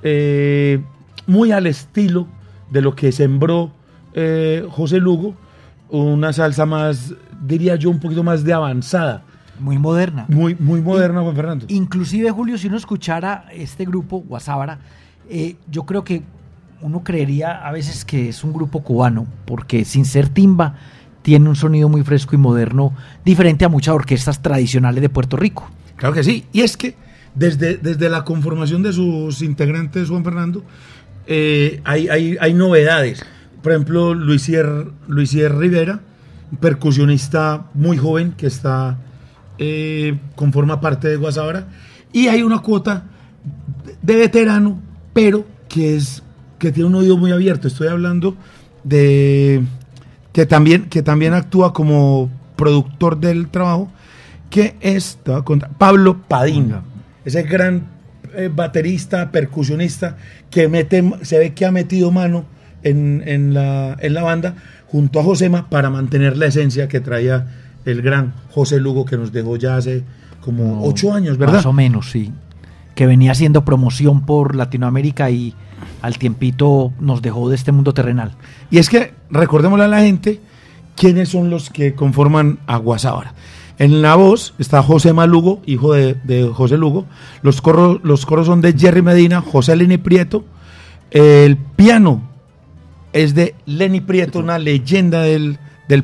eh, 0.02 0.82
muy 1.26 1.52
al 1.52 1.68
estilo 1.68 2.28
de 2.70 2.82
lo 2.82 2.96
que 2.96 3.12
sembró 3.12 3.72
eh, 4.14 4.66
José 4.70 4.98
Lugo, 4.98 5.36
una 5.90 6.34
salsa 6.34 6.66
más, 6.66 7.14
diría 7.42 7.76
yo, 7.76 7.90
un 7.90 8.00
poquito 8.00 8.24
más 8.24 8.44
de 8.44 8.54
avanzada 8.54 9.24
muy 9.60 9.78
moderna. 9.78 10.26
Muy, 10.28 10.56
muy 10.56 10.82
moderna, 10.82 11.22
Juan 11.22 11.36
Fernando. 11.36 11.66
Inclusive, 11.70 12.32
Julio, 12.32 12.58
si 12.58 12.68
uno 12.68 12.76
escuchara 12.76 13.46
este 13.54 13.86
grupo, 13.86 14.20
Guasábara, 14.20 14.80
yo 15.70 15.86
creo 15.86 16.04
que 16.04 16.24
uno 16.84 17.04
creería 17.04 17.66
a 17.66 17.72
veces 17.72 18.04
que 18.04 18.30
es 18.30 18.44
un 18.44 18.52
grupo 18.52 18.84
cubano, 18.84 19.26
porque 19.46 19.86
sin 19.86 20.06
ser 20.06 20.28
timba, 20.28 20.76
tiene 21.24 21.50
un 21.50 21.56
sonido 21.56 21.90
muy 21.90 22.04
fresco 22.04 22.36
y 22.36 22.38
moderno, 22.38 22.94
diferente 23.26 23.66
a 23.66 23.70
muchas 23.70 23.96
orquestas 23.96 24.42
tradicionales 24.42 25.02
de 25.02 25.10
Puerto 25.10 25.36
Rico. 25.38 25.70
Claro 25.96 26.14
que 26.14 26.24
sí. 26.24 26.46
Y 26.52 26.62
es 26.62 26.78
que 26.78 26.96
desde, 27.34 27.78
desde 27.78 28.10
la 28.10 28.24
conformación 28.24 28.84
de 28.84 28.94
sus 28.94 29.42
integrantes, 29.42 30.10
Juan 30.10 30.24
Fernando, 30.24 30.64
eh, 31.26 31.82
hay, 31.86 32.38
hay, 32.40 32.54
novedades. 32.54 33.26
Por 33.62 33.72
ejemplo, 33.72 34.14
Luisier, 34.14 34.88
Luisier 35.08 35.56
Rivera, 35.56 36.02
percusionista 36.60 37.68
muy 37.74 37.98
joven 37.98 38.34
que 38.38 38.48
está 38.48 39.00
eh, 39.58 40.18
conforma 40.36 40.82
parte 40.82 41.08
de 41.08 41.16
Guasabara 41.16 41.68
y 42.12 42.28
hay 42.28 42.44
una 42.44 42.60
cuota 42.60 43.06
de 44.02 44.16
veterano, 44.16 44.80
pero 45.14 45.46
que 45.70 45.96
es 45.96 46.22
que 46.60 46.72
tiene 46.72 46.90
un 46.90 46.96
oído 46.96 47.18
muy 47.18 47.32
abierto. 47.32 47.68
Estoy 47.68 47.88
hablando 47.88 48.36
de 48.84 49.64
que 50.34 50.46
también, 50.46 50.90
que 50.90 51.02
también 51.02 51.34
actúa 51.34 51.72
como 51.74 52.30
productor 52.56 53.20
del 53.20 53.48
trabajo, 53.48 53.90
que 54.50 54.76
es 54.82 55.18
Pablo 55.78 56.22
Padín, 56.28 56.76
ese 57.24 57.44
gran 57.44 57.88
eh, 58.36 58.50
baterista, 58.54 59.32
percusionista, 59.32 60.18
que 60.50 60.68
mete, 60.68 61.04
se 61.22 61.38
ve 61.40 61.54
que 61.54 61.66
ha 61.66 61.72
metido 61.72 62.12
mano 62.12 62.46
en, 62.84 63.54
la, 63.54 63.96
en 64.00 64.14
la 64.14 64.24
banda 64.24 64.56
junto 64.88 65.20
a 65.20 65.24
Josema 65.24 65.70
para 65.70 65.90
mantener 65.90 66.38
la 66.38 66.48
esencia 66.48 66.88
que 66.88 67.00
traía 67.00 67.48
el 67.86 68.02
gran 68.02 68.34
José 68.52 68.80
Lugo 68.80 69.06
que 69.06 69.18
nos 69.18 69.32
dejó 69.32 69.56
ya 69.58 69.78
hace 69.78 70.04
como 70.42 70.84
ocho 70.86 71.14
años, 71.14 71.38
¿verdad? 71.38 71.56
Más 71.56 71.66
o 71.66 71.74
menos, 71.74 72.12
sí. 72.12 72.32
Que 72.96 73.08
venía 73.08 73.32
haciendo 73.32 73.66
promoción 73.66 74.26
por 74.26 74.56
Latinoamérica 74.56 75.30
y 75.30 75.56
al 76.04 76.18
tiempito 76.18 76.92
nos 77.00 77.22
dejó 77.22 77.50
de 77.50 77.56
este 77.56 77.72
mundo 77.72 77.94
terrenal. 77.94 78.34
Y 78.70 78.78
es 78.78 78.90
que 78.90 79.14
recordémosle 79.30 79.86
a 79.86 79.88
la 79.88 80.02
gente 80.02 80.42
quiénes 80.98 81.30
son 81.30 81.50
los 81.50 81.70
que 81.70 81.96
conforman 81.96 82.60
a 82.68 82.76
Guasábara. 82.76 83.34
En 83.80 84.02
la 84.02 84.16
voz 84.16 84.54
está 84.60 84.84
José 84.84 85.14
Malugo, 85.14 85.62
hijo 85.66 85.94
de, 85.94 86.52
José 86.54 86.78
Lugo. 86.78 87.06
Los 87.42 87.62
coros, 87.62 88.02
los 88.04 88.26
coros 88.26 88.48
son 88.48 88.60
de 88.60 88.74
Jerry 88.78 89.02
Medina, 89.02 89.40
José 89.40 89.78
Lenny 89.78 89.98
Prieto. 89.98 90.44
El 91.10 91.56
piano 91.56 92.22
es 93.14 93.34
de 93.34 93.56
Lenny 93.66 94.02
Prieto, 94.02 94.40
una 94.40 94.60
leyenda 94.60 95.22
del, 95.22 95.58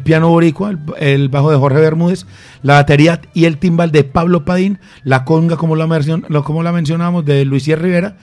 piano 0.05 0.29
boricua, 0.29 0.79
el, 0.97 1.27
bajo 1.27 1.51
de 1.51 1.57
Jorge 1.57 1.81
Bermúdez, 1.81 2.25
la 2.63 2.75
batería 2.75 3.19
y 3.33 3.45
el 3.45 3.57
timbal 3.57 3.91
de 3.91 4.05
Pablo 4.05 4.45
Padín, 4.45 4.79
la 5.03 5.25
conga, 5.25 5.57
como 5.57 5.75
la, 5.75 5.87
como 6.45 6.63
la 6.63 6.71
mencionamos, 6.71 7.25
de 7.25 7.43
Luis 7.43 7.67
Rivera, 7.67 8.15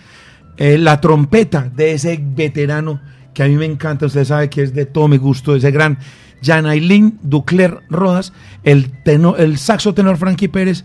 eh, 0.57 0.79
la 0.79 1.01
trompeta 1.01 1.71
de 1.75 1.93
ese 1.93 2.21
veterano 2.21 3.01
que 3.35 3.43
a 3.43 3.47
mí 3.47 3.57
me 3.57 3.67
encanta, 3.67 4.07
usted 4.07 4.25
sabe 4.25 4.49
que 4.49 4.63
es 4.63 4.75
de 4.75 4.87
todo 4.87 5.09
mi 5.09 5.19
gusto, 5.19 5.55
ese 5.55 5.71
gran 5.71 5.99
Janailin 6.43 7.19
Ducler 7.23 7.81
Rodas, 7.91 8.33
el, 8.65 8.91
el 9.05 9.59
saxo 9.59 9.93
tenor 9.93 10.17
Frankie 10.17 10.49
Pérez, 10.49 10.85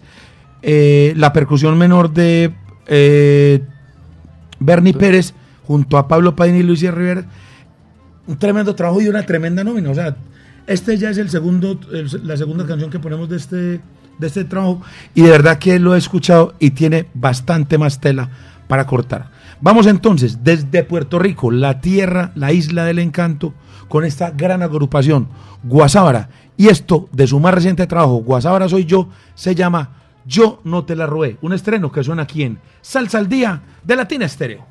eh, 0.62 1.13
la 1.15 1.34
percusión 1.34 1.77
menor 1.77 2.13
de 2.13 2.53
eh, 2.88 3.63
Bernie 4.60 4.93
Pérez 4.93 5.34
junto 5.65 5.97
a 5.97 6.07
Pablo 6.07 6.36
Padín 6.36 6.57
y 6.57 6.63
Luis 6.63 6.81
Rivera. 6.81 7.25
Un 8.27 8.38
tremendo 8.38 8.75
trabajo 8.75 9.01
y 9.01 9.07
una 9.07 9.25
tremenda 9.25 9.63
nómina. 9.63 9.89
O 9.89 9.95
sea, 9.95 10.15
este 10.67 10.97
ya 10.97 11.10
es 11.10 11.17
el 11.17 11.29
segundo, 11.29 11.79
la 12.23 12.38
segunda 12.38 12.65
canción 12.65 12.91
que 12.91 12.99
ponemos 12.99 13.29
de 13.29 13.38
este, 13.38 13.55
de 13.57 14.27
este 14.27 14.43
trabajo 14.43 14.81
y 15.15 15.21
de 15.21 15.29
verdad 15.29 15.57
que 15.57 15.79
lo 15.79 15.95
he 15.95 15.97
escuchado 15.97 16.53
y 16.60 16.71
tiene 16.71 17.07
bastante 17.13 17.77
más 17.77 17.99
tela 17.99 18.29
para 18.67 18.86
cortar. 18.86 19.31
Vamos 19.62 19.86
entonces 19.86 20.43
desde 20.43 20.84
Puerto 20.84 21.19
Rico, 21.19 21.52
la 21.52 21.82
tierra, 21.82 22.32
la 22.34 22.52
isla 22.52 22.84
del 22.84 22.97
encanto, 22.97 23.54
con 23.88 24.04
esta 24.06 24.32
gran 24.32 24.63
agrupación, 24.63 25.30
Guasábara. 25.63 26.30
Y 26.58 26.69
esto 26.69 27.08
de 27.12 27.28
su 27.28 27.39
más 27.39 27.54
reciente 27.54 27.86
trabajo, 27.86 28.24
Guasábara 28.24 28.67
Soy 28.67 28.86
Yo, 28.86 29.10
se 29.36 29.54
llama 29.54 30.02
Yo 30.26 30.62
No 30.63 30.84
Te 30.84 30.95
La 30.95 31.06
Robé. 31.06 31.38
Un 31.41 31.54
estreno 31.54 31.91
que 31.91 32.04
suena 32.04 32.24
aquí 32.24 32.41
en 32.41 32.60
Salsa 32.82 33.19
al 33.19 33.30
Día 33.30 33.62
de 33.84 33.95
Latina 33.95 34.26
Estéreo. 34.26 34.65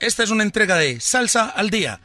Esta 0.00 0.24
es 0.24 0.30
una 0.30 0.42
entrega 0.42 0.76
de 0.76 0.98
Salsa 0.98 1.48
al 1.50 1.70
Día. 1.70 2.00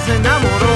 se 0.00 0.16
enamoró. 0.16 0.74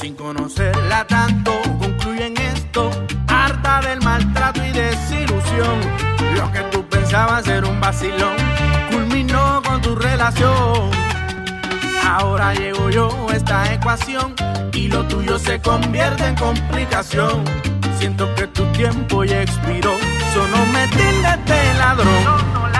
Sin 0.00 0.14
conocerla 0.14 1.06
tanto, 1.06 1.52
Concluye 1.78 2.26
en 2.26 2.36
esto, 2.38 2.90
harta 3.28 3.80
del 3.82 4.00
maltrato 4.00 4.64
y 4.64 4.70
desilusión. 4.70 5.80
Lo 6.36 6.50
que 6.52 6.60
tú 6.70 6.86
pensabas 6.88 7.46
era 7.46 7.66
un 7.66 7.80
vacilón, 7.80 8.36
culminó 8.90 9.62
con 9.62 9.80
tu 9.82 9.94
relación. 9.94 10.90
Ahora 12.06 12.54
llego 12.54 12.90
yo 12.90 13.08
a 13.30 13.36
esta 13.36 13.72
ecuación 13.72 14.34
y 14.72 14.88
lo 14.88 15.06
tuyo 15.06 15.38
se 15.38 15.60
convierte 15.60 16.26
en 16.26 16.36
complicación. 16.36 17.44
Siento 17.98 18.34
que 18.34 18.46
tu 18.48 18.64
tiempo 18.72 19.24
ya 19.24 19.42
expiró, 19.42 19.92
solo 20.32 20.56
me 20.72 20.86
tildes 20.88 21.44
de 21.46 21.74
ladrón. 21.78 22.73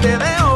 te 0.00 0.16
veo 0.16 0.49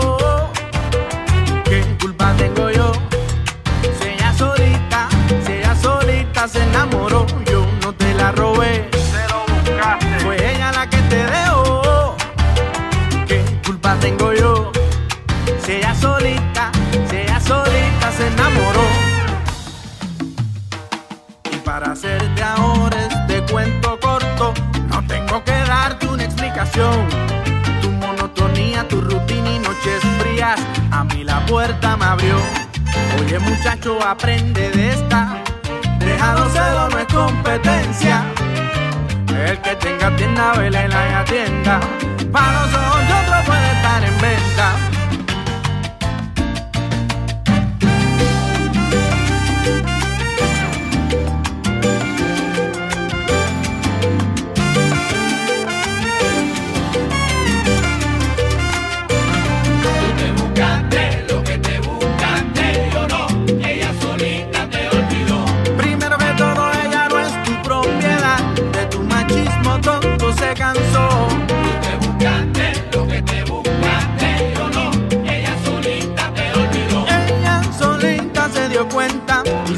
noches 29.84 30.02
frías, 30.18 30.60
a 30.90 31.04
mí 31.04 31.24
la 31.24 31.44
puerta 31.46 31.96
me 31.96 32.04
abrió. 32.04 32.36
Oye 33.20 33.38
muchacho, 33.38 33.98
aprende 34.06 34.70
de 34.70 34.90
esta. 34.90 35.42
Dejado 35.98 36.48
cedo 36.50 36.88
no 36.88 36.98
es 36.98 37.06
competencia. 37.06 38.22
El 39.46 39.60
que 39.60 39.76
tenga 39.76 40.14
tienda, 40.16 40.52
vela 40.54 40.84
y 40.84 40.88
la 40.88 41.20
atienda. 41.20 41.80
Para 42.32 42.62
los 42.62 42.74
ojos 42.74 43.00
de 43.08 43.12
otro 43.12 43.44
puede 43.46 43.72
estar 43.72 44.04
en 44.04 44.20
venta. 44.20 44.83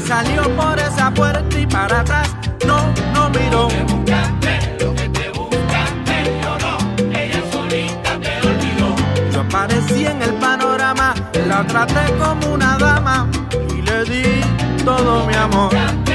salió 0.07 0.43
por 0.55 0.79
esa 0.79 1.13
puerta 1.13 1.59
y 1.59 1.67
para 1.67 1.99
atrás 1.99 2.33
no, 2.65 2.93
no 3.13 3.29
miró. 3.29 3.67
Lo 4.79 4.95
que 4.95 5.09
te 5.09 5.29
buscaste, 5.31 6.13
ella 7.13 7.41
solita 7.51 8.17
te 8.21 8.47
olvidó. 8.47 8.95
Yo 9.33 9.41
aparecí 9.41 10.05
en 10.05 10.21
el 10.21 10.33
panorama, 10.35 11.13
la 11.47 11.67
traté 11.67 12.13
como 12.17 12.53
una 12.53 12.77
dama 12.77 13.27
y 13.77 13.81
le 13.81 14.03
di 14.05 14.41
todo 14.85 15.27
mi 15.27 15.33
amor. 15.33 16.06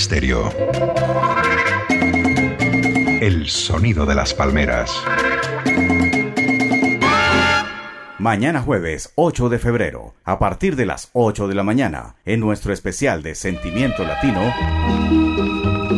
Estéreo. 0.00 0.48
El 3.20 3.48
sonido 3.48 4.06
de 4.06 4.14
las 4.14 4.32
palmeras. 4.32 4.92
Mañana 8.20 8.62
jueves 8.62 9.12
8 9.16 9.48
de 9.48 9.58
febrero, 9.58 10.14
a 10.24 10.38
partir 10.38 10.76
de 10.76 10.86
las 10.86 11.10
8 11.14 11.48
de 11.48 11.54
la 11.56 11.64
mañana, 11.64 12.14
en 12.24 12.38
nuestro 12.38 12.72
especial 12.72 13.24
de 13.24 13.34
Sentimiento 13.34 14.04
Latino, 14.04 14.40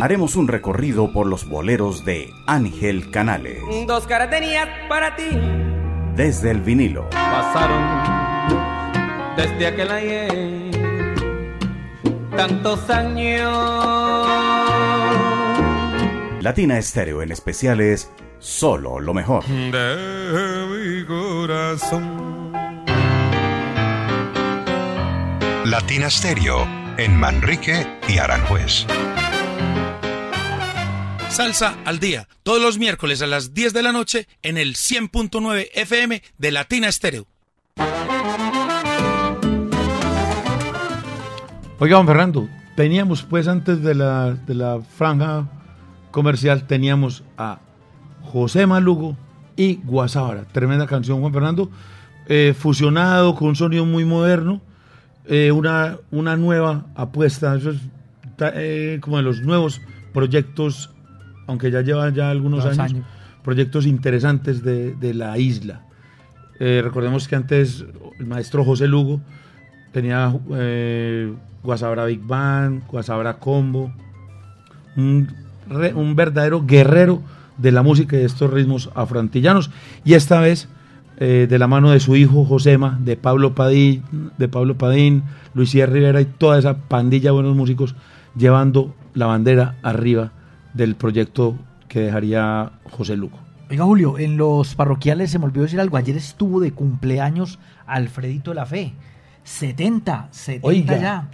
haremos 0.03 0.35
un 0.35 0.49
recorrido 0.49 1.13
por 1.13 1.27
los 1.27 1.47
boleros 1.47 2.07
de 2.07 2.31
Ángel 2.47 3.11
Canales. 3.11 3.61
Dos 3.87 4.07
caras 4.07 4.31
tenía 4.31 4.89
para 4.89 5.15
ti. 5.15 5.29
Desde 6.17 6.51
el 6.51 6.63
vinilo. 6.63 7.11
Pasaron 7.11 8.31
desde 9.37 9.67
aquel 9.67 9.91
ayer 9.91 10.60
tantos 12.41 12.89
años. 12.89 13.53
Latina 16.41 16.79
Estéreo 16.79 17.21
en 17.21 17.33
especiales 17.33 18.11
solo 18.39 18.99
lo 18.99 19.13
mejor. 19.13 19.45
De 19.45 20.67
mi 20.71 21.05
corazón. 21.05 22.53
Latina 25.67 26.09
Stereo 26.09 26.67
en 26.97 27.15
Manrique 27.15 27.87
y 28.09 28.17
Aranjuez. 28.17 28.87
Salsa 31.29 31.77
al 31.85 32.01
día, 32.01 32.27
todos 32.43 32.63
los 32.63 32.79
miércoles 32.79 33.21
a 33.21 33.27
las 33.27 33.53
10 33.53 33.75
de 33.75 33.83
la 33.83 33.93
noche 33.93 34.29
en 34.43 34.57
el 34.57 34.77
100.9 34.77 35.69
FM 35.75 36.23
de 36.39 36.51
Latina 36.51 36.91
Stereo. 36.91 37.27
Oiga, 41.83 41.97
don 41.97 42.07
Fernando, 42.07 42.47
teníamos 42.77 43.23
pues 43.23 43.49
antes 43.49 43.83
de 43.83 43.95
la, 43.95 44.35
de 44.35 44.55
la 44.55 44.83
franja 44.83 45.49
comercial, 46.11 46.67
teníamos 46.67 47.25
a 47.39 47.61
José 48.21 48.67
Malugo 48.67 49.17
y 49.57 49.77
Guasábara. 49.77 50.45
Tremenda 50.53 50.87
canción, 50.87 51.21
Juan 51.21 51.33
Fernando. 51.33 51.71
Eh, 52.29 52.55
fusionado 52.55 53.35
con 53.35 53.49
un 53.49 53.57
sonido 53.57 53.87
muy 53.87 54.05
moderno. 54.05 54.61
Eh, 55.25 55.53
una, 55.53 55.97
una 56.11 56.37
nueva 56.37 56.85
apuesta. 56.95 57.57
Eso 57.57 57.71
es 57.71 57.79
eh, 58.41 58.99
como 59.01 59.17
de 59.17 59.23
los 59.23 59.41
nuevos 59.41 59.81
proyectos, 60.13 60.91
aunque 61.47 61.71
ya 61.71 61.81
llevan 61.81 62.15
ya 62.15 62.29
algunos 62.29 62.67
años, 62.67 63.07
proyectos 63.43 63.87
interesantes 63.87 64.63
de, 64.63 64.95
de 64.97 65.15
la 65.15 65.39
isla. 65.39 65.81
recordemos 66.59 67.27
que 67.27 67.37
antes 67.37 67.87
el 68.19 68.27
maestro 68.27 68.67
José 68.67 68.87
Lugo 68.87 69.23
tenía 69.93 70.31
Guasabra 71.63 72.05
Big 72.07 72.21
Band, 72.23 72.87
Guasabra 72.89 73.39
Combo, 73.39 73.93
un, 74.97 75.29
un 75.95 76.17
verdadero 76.17 76.65
guerrero 76.65 77.23
de 77.59 77.73
la 77.73 77.83
música 77.83 78.17
y 78.17 78.21
de 78.21 78.27
estos 78.27 78.51
ritmos 78.51 78.91
afrantillanos. 78.95 79.71
Y 80.05 80.15
esta 80.15 80.41
vez, 80.41 80.69
eh, 81.19 81.47
de 81.49 81.59
la 81.59 81.69
mano 81.69 81.91
de 81.91 82.01
su 82.01 82.17
hijo 82.17 82.45
Josema, 82.45 82.99
de 83.03 83.17
Pablo 83.17 83.55
Padín, 83.55 84.03
de 84.39 84.49
Pablo 84.49 84.77
Padín, 84.77 85.23
Luisía 85.55 85.87
Rivera 85.87 86.21
y 86.21 86.25
toda 86.25 86.59
esa 86.59 86.79
pandilla 86.79 87.29
de 87.29 87.33
buenos 87.33 87.57
músicos, 87.57 87.95
llevando 88.37 88.95
la 89.15 89.27
bandera 89.27 89.77
arriba 89.83 90.33
del 90.73 90.95
proyecto 90.95 91.57
que 91.89 92.01
dejaría 92.01 92.73
José 92.91 93.17
Luco. 93.17 93.39
Oiga, 93.71 93.85
Julio, 93.85 94.19
en 94.19 94.37
los 94.37 94.75
parroquiales 94.75 95.31
se 95.31 95.39
me 95.39 95.45
olvidó 95.45 95.65
decir 95.65 95.81
algo. 95.81 95.97
Ayer 95.97 96.17
estuvo 96.17 96.61
de 96.61 96.73
cumpleaños 96.73 97.59
Alfredito 97.87 98.51
de 98.53 98.55
la 98.57 98.67
Fe. 98.67 98.95
70, 99.45 100.29
70 100.31 101.01
ya. 101.01 101.29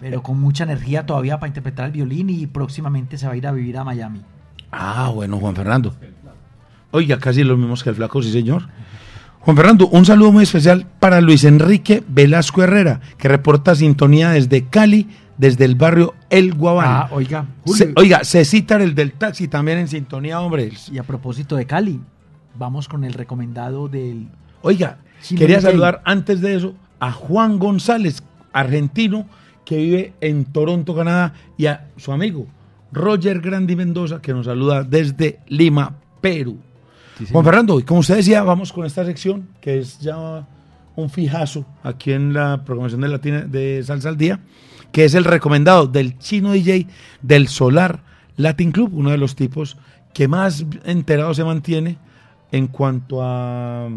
Pero 0.00 0.22
con 0.22 0.38
mucha 0.38 0.64
energía 0.64 1.06
todavía 1.06 1.38
para 1.38 1.48
interpretar 1.48 1.86
el 1.86 1.92
violín 1.92 2.30
y 2.30 2.46
próximamente 2.46 3.16
se 3.16 3.26
va 3.26 3.32
a 3.32 3.36
ir 3.36 3.46
a 3.46 3.52
vivir 3.52 3.78
a 3.78 3.84
Miami. 3.84 4.20
Ah, 4.70 5.10
bueno, 5.14 5.38
Juan 5.38 5.54
Fernando. 5.54 5.94
Oiga, 6.90 7.18
casi 7.18 7.44
lo 7.44 7.56
mismos 7.56 7.82
que 7.82 7.90
el 7.90 7.96
flaco, 7.96 8.22
sí, 8.22 8.30
señor. 8.30 8.68
Juan 9.40 9.56
Fernando, 9.56 9.88
un 9.88 10.04
saludo 10.04 10.32
muy 10.32 10.42
especial 10.42 10.86
para 10.98 11.20
Luis 11.20 11.44
Enrique 11.44 12.02
Velasco 12.08 12.62
Herrera, 12.62 13.00
que 13.16 13.28
reporta 13.28 13.74
sintonía 13.74 14.30
desde 14.30 14.66
Cali, 14.66 15.08
desde 15.38 15.64
el 15.64 15.76
barrio 15.76 16.14
El 16.30 16.54
Guabán. 16.54 16.88
Ah, 16.88 17.08
oiga. 17.12 17.46
Se, 17.64 17.92
oiga, 17.96 18.24
se 18.24 18.44
cita 18.44 18.76
el 18.76 18.94
del 18.94 19.12
taxi 19.12 19.48
también 19.48 19.78
en 19.78 19.88
sintonía, 19.88 20.40
hombre. 20.40 20.72
Y 20.90 20.98
a 20.98 21.04
propósito 21.04 21.56
de 21.56 21.66
Cali, 21.66 22.00
vamos 22.58 22.88
con 22.88 23.04
el 23.04 23.12
recomendado 23.12 23.88
del... 23.88 24.28
Oiga, 24.62 24.98
quería 25.28 25.60
saludar 25.60 26.02
antes 26.04 26.40
de 26.40 26.56
eso 26.56 26.74
a 26.98 27.12
Juan 27.12 27.58
González, 27.58 28.22
argentino, 28.52 29.26
que 29.66 29.76
vive 29.76 30.14
en 30.22 30.46
Toronto, 30.46 30.94
Canadá, 30.94 31.34
y 31.58 31.66
a 31.66 31.88
su 31.98 32.12
amigo 32.12 32.46
Roger 32.92 33.40
Grandi 33.40 33.76
Mendoza, 33.76 34.22
que 34.22 34.32
nos 34.32 34.46
saluda 34.46 34.84
desde 34.84 35.40
Lima, 35.48 35.96
Perú. 36.22 36.56
Juan 37.30 37.44
Fernando, 37.44 37.78
y 37.78 37.82
como 37.82 38.00
usted 38.00 38.16
decía, 38.16 38.42
vamos 38.42 38.72
con 38.72 38.86
esta 38.86 39.04
sección, 39.04 39.48
que 39.60 39.80
es 39.80 39.98
ya 39.98 40.46
un 40.94 41.10
fijazo 41.10 41.66
aquí 41.82 42.12
en 42.12 42.32
la 42.32 42.62
programación 42.64 43.00
de, 43.02 43.08
Latina, 43.08 43.40
de 43.42 43.82
Salsa 43.84 44.08
al 44.08 44.16
Día, 44.16 44.40
que 44.92 45.04
es 45.04 45.14
el 45.14 45.24
recomendado 45.24 45.86
del 45.86 46.18
chino 46.18 46.52
DJ 46.52 46.86
del 47.20 47.48
Solar 47.48 48.02
Latin 48.36 48.70
Club, 48.70 48.92
uno 48.94 49.10
de 49.10 49.18
los 49.18 49.34
tipos 49.34 49.76
que 50.14 50.28
más 50.28 50.64
enterado 50.84 51.34
se 51.34 51.44
mantiene 51.44 51.98
en 52.52 52.68
cuanto 52.68 53.18
a 53.22 53.90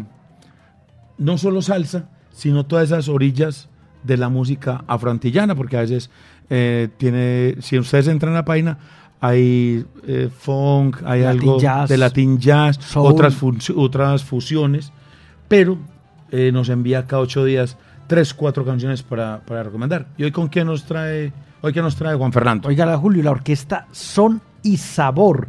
no 1.16 1.38
solo 1.38 1.62
salsa, 1.62 2.08
sino 2.32 2.66
todas 2.66 2.86
esas 2.86 3.08
orillas 3.08 3.69
de 4.02 4.16
la 4.16 4.28
música 4.28 4.84
afroantillana, 4.86 5.54
porque 5.54 5.76
a 5.76 5.80
veces 5.80 6.10
eh, 6.48 6.88
tiene, 6.96 7.56
si 7.60 7.78
ustedes 7.78 8.08
entran 8.08 8.32
a 8.32 8.36
la 8.36 8.44
página, 8.44 8.78
hay 9.20 9.84
eh, 10.06 10.30
funk, 10.34 11.02
hay 11.04 11.24
algo 11.24 11.58
de 11.86 11.98
latin 11.98 12.38
jazz, 12.38 12.78
otras, 12.96 13.36
otras 13.76 14.24
fusiones, 14.24 14.92
pero 15.46 15.78
eh, 16.30 16.50
nos 16.52 16.68
envía 16.68 17.06
cada 17.06 17.22
ocho 17.22 17.44
días 17.44 17.76
tres, 18.06 18.34
cuatro 18.34 18.64
canciones 18.64 19.02
para, 19.02 19.40
para, 19.46 19.62
recomendar. 19.62 20.08
¿Y 20.16 20.24
hoy 20.24 20.32
con 20.32 20.48
qué 20.48 20.64
nos 20.64 20.84
trae, 20.84 21.32
hoy 21.60 21.72
qué 21.72 21.82
nos 21.82 21.94
trae 21.94 22.16
Juan 22.16 22.32
Fernando? 22.32 22.68
Oiga, 22.68 22.96
Julio, 22.96 23.22
la 23.22 23.30
orquesta 23.30 23.86
Son 23.92 24.40
y 24.62 24.78
Sabor, 24.78 25.48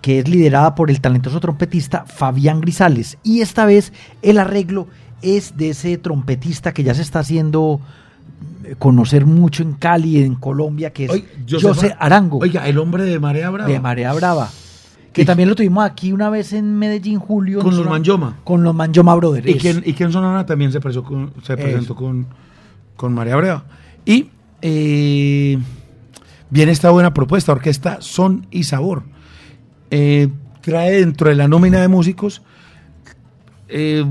que 0.00 0.18
es 0.18 0.28
liderada 0.28 0.74
por 0.74 0.90
el 0.90 1.00
talentoso 1.00 1.38
trompetista 1.38 2.04
Fabián 2.04 2.60
Grisales. 2.60 3.18
Y 3.22 3.42
esta 3.42 3.64
vez 3.64 3.92
el 4.22 4.38
arreglo 4.38 4.88
es 5.24 5.56
de 5.56 5.70
ese 5.70 5.98
trompetista 5.98 6.72
que 6.72 6.82
ya 6.82 6.94
se 6.94 7.02
está 7.02 7.20
haciendo 7.20 7.80
conocer 8.78 9.26
mucho 9.26 9.62
en 9.62 9.74
Cali, 9.74 10.22
en 10.22 10.34
Colombia, 10.34 10.92
que 10.92 11.04
es 11.06 11.62
José 11.62 11.94
Arango. 11.98 12.38
Oiga, 12.38 12.66
el 12.68 12.78
hombre 12.78 13.04
de 13.04 13.18
Marea 13.18 13.50
Brava. 13.50 13.70
De 13.70 13.80
Marea 13.80 14.12
Brava. 14.12 14.50
Que 15.12 15.24
también 15.24 15.48
lo 15.48 15.54
tuvimos 15.54 15.84
aquí 15.84 16.12
una 16.12 16.28
vez 16.28 16.52
en 16.52 16.76
Medellín, 16.76 17.20
Julio. 17.20 17.60
Con 17.60 17.76
los 17.76 17.88
Manjoma. 17.88 18.38
Con 18.42 18.64
los 18.64 18.74
Manjoma 18.74 19.14
Brothers. 19.14 19.46
Y 19.46 19.54
que, 19.54 19.82
y 19.84 19.92
que 19.92 20.04
en 20.04 20.12
Sonana 20.12 20.44
también 20.44 20.72
se, 20.72 20.80
presentó 20.80 21.08
con, 21.08 21.32
se 21.44 21.56
presentó 21.56 21.94
con, 21.94 22.26
con 22.96 23.14
Marea 23.14 23.36
Brava. 23.36 23.64
Y 24.04 24.30
eh, 24.60 25.56
viene 26.50 26.72
esta 26.72 26.90
buena 26.90 27.14
propuesta, 27.14 27.52
orquesta 27.52 27.98
Son 28.00 28.46
y 28.50 28.64
Sabor. 28.64 29.04
Eh, 29.90 30.28
trae 30.62 30.98
dentro 30.98 31.28
de 31.28 31.36
la 31.36 31.46
nómina 31.46 31.80
de 31.80 31.86
músicos 31.86 32.42
eh, 33.68 34.04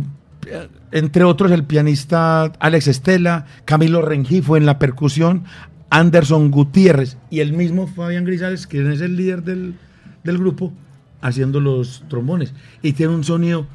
entre 0.94 1.24
otros 1.24 1.52
el 1.52 1.64
pianista 1.64 2.44
Alex 2.60 2.88
Estela, 2.88 3.48
Camilo 3.66 4.04
Rengifo 4.04 4.58
en 4.58 4.68
la 4.68 4.78
percusión, 4.78 5.44
Anderson 5.90 6.52
Gutiérrez 6.52 7.18
y 7.32 7.40
el 7.40 7.54
mismo 7.54 7.88
Fabián 7.88 8.26
Grisales, 8.26 8.68
que 8.68 8.94
es 8.94 9.02
el 9.02 9.18
líder 9.18 9.42
del, 9.44 9.76
grupo, 10.24 10.72
haciendo 11.20 11.60
los 11.60 12.04
trombones. 12.10 12.54
Y 12.84 12.94
tiene 12.94 13.14
un 13.16 13.24
sonido 13.24 13.66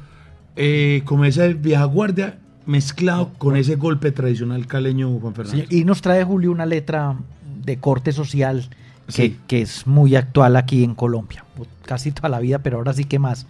eh, 0.55 1.01
como 1.03 1.25
esa 1.25 1.47
vieja 1.47 1.83
guardia 1.83 2.39
mezclado 2.65 3.33
con 3.37 3.57
ese 3.57 3.75
golpe 3.75 4.13
tradicional 4.13 4.65
caleño 4.65 5.19
Juan 5.19 5.35
Fernando. 5.35 5.65
y 5.69 5.83
nos 5.83 6.01
trae 6.01 6.23
Julio 6.23 6.51
una 6.51 6.65
letra 6.65 7.17
de 7.65 7.79
corte 7.79 8.13
social 8.13 8.69
que, 9.13 9.35
que, 9.45 9.61
es 9.61 9.85
muy 9.85 10.15
actual 10.15 10.55
aquí 10.55 10.85
en 10.85 10.95
Colombia. 10.95 11.43
Casi 11.85 12.11
toda 12.11 12.29
la 12.29 12.39
vida, 12.39 12.59
pero 12.59 12.77
ahora 12.77 12.93
sí 12.93 13.03
que 13.03 13.19
más. 13.19 13.45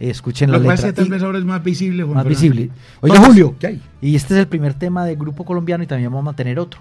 Escuchen 0.00 0.50
la 0.50 0.58
letra. 0.58 0.92
tal 0.92 1.08
vez 1.08 1.22
ahora 1.22 1.38
es 1.38 1.44
más 1.44 1.62
visible. 1.62 2.04
más 2.04 2.26
visible. 2.26 2.70
Oiga, 3.00 3.20
Julio, 3.20 3.54
y 4.00 4.16
este 4.16 4.34
es 4.34 4.40
el 4.40 4.48
primer 4.48 4.74
tema 4.74 5.04
del 5.04 5.16
grupo 5.16 5.44
colombiano 5.44 5.84
y 5.84 5.86
también 5.86 6.12
vamos 6.12 6.32
a 6.32 6.36
tener 6.36 6.58
otro. 6.58 6.80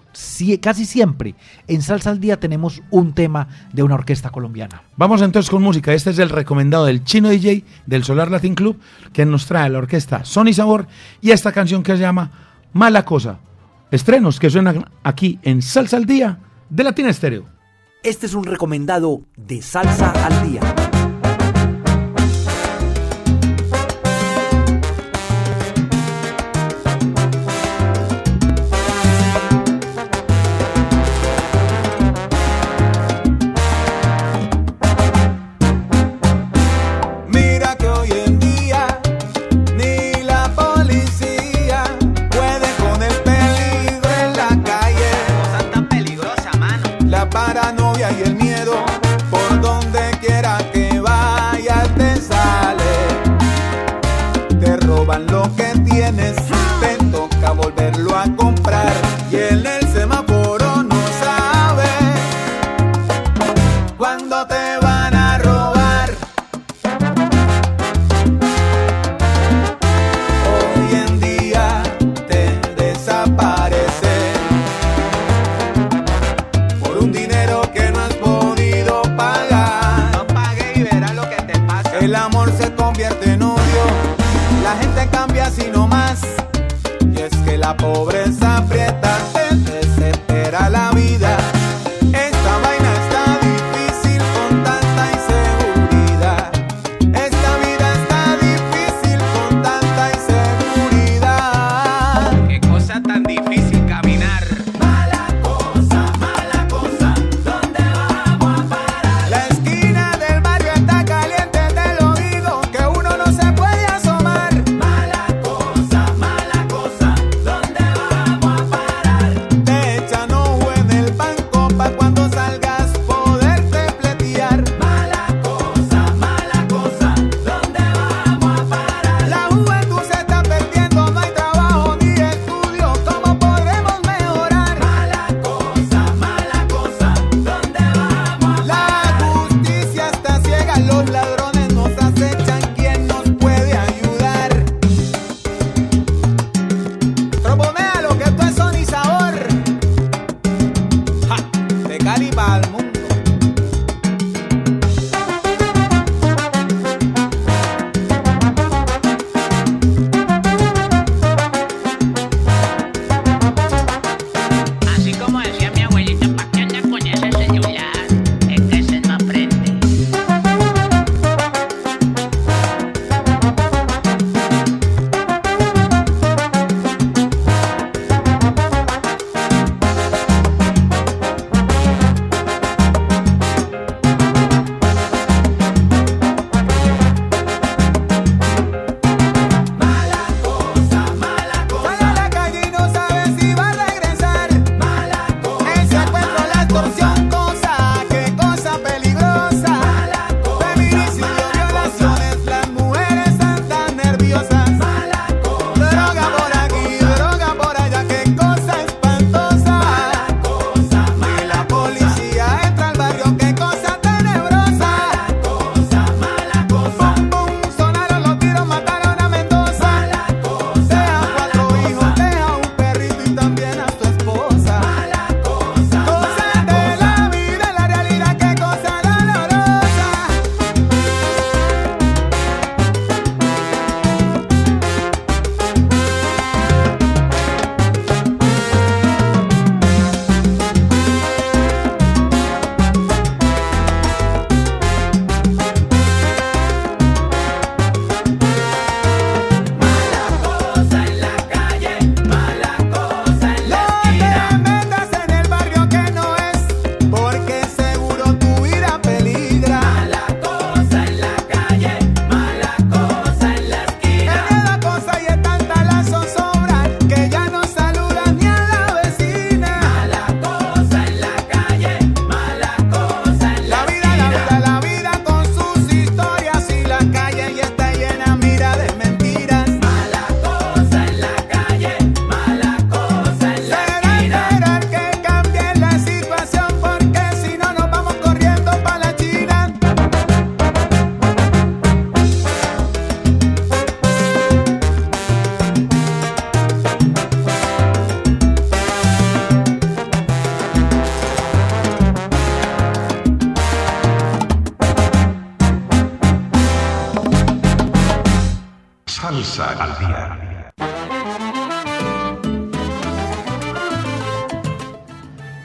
casi 0.59 0.85
siempre 0.85 1.35
en 1.67 1.81
Salsa 1.81 2.09
al 2.09 2.19
Día 2.19 2.39
tenemos 2.39 2.81
un 2.89 3.13
tema 3.13 3.47
de 3.73 3.83
una 3.83 3.95
orquesta 3.95 4.31
colombiana. 4.31 4.81
Vamos 4.97 5.21
entonces 5.21 5.49
con 5.49 5.61
música. 5.61 5.93
Este 5.93 6.09
es 6.09 6.19
el 6.19 6.29
recomendado 6.29 6.85
del 6.85 7.03
Chino 7.03 7.29
DJ 7.29 7.63
del 7.85 8.03
Solar 8.03 8.31
Latin 8.31 8.55
Club 8.55 8.79
que 9.13 9.25
nos 9.25 9.45
trae 9.45 9.69
la 9.69 9.77
orquesta 9.77 10.25
Sony 10.25 10.53
Sabor 10.53 10.87
y 11.21 11.31
esta 11.31 11.51
canción 11.51 11.83
que 11.83 11.93
se 11.93 11.99
llama 11.99 12.31
Mala 12.73 13.05
Cosa. 13.05 13.39
Estrenos 13.91 14.39
que 14.39 14.49
suenan 14.49 14.85
aquí 15.03 15.37
en 15.43 15.61
Salsa 15.61 15.97
al 15.97 16.05
Día 16.05 16.39
de 16.69 16.83
Latina 16.83 17.09
Estéreo. 17.09 17.45
Este 18.03 18.25
es 18.25 18.33
un 18.33 18.45
recomendado 18.45 19.21
de 19.37 19.61
Salsa 19.61 20.11
al 20.11 20.49
Día. 20.49 20.90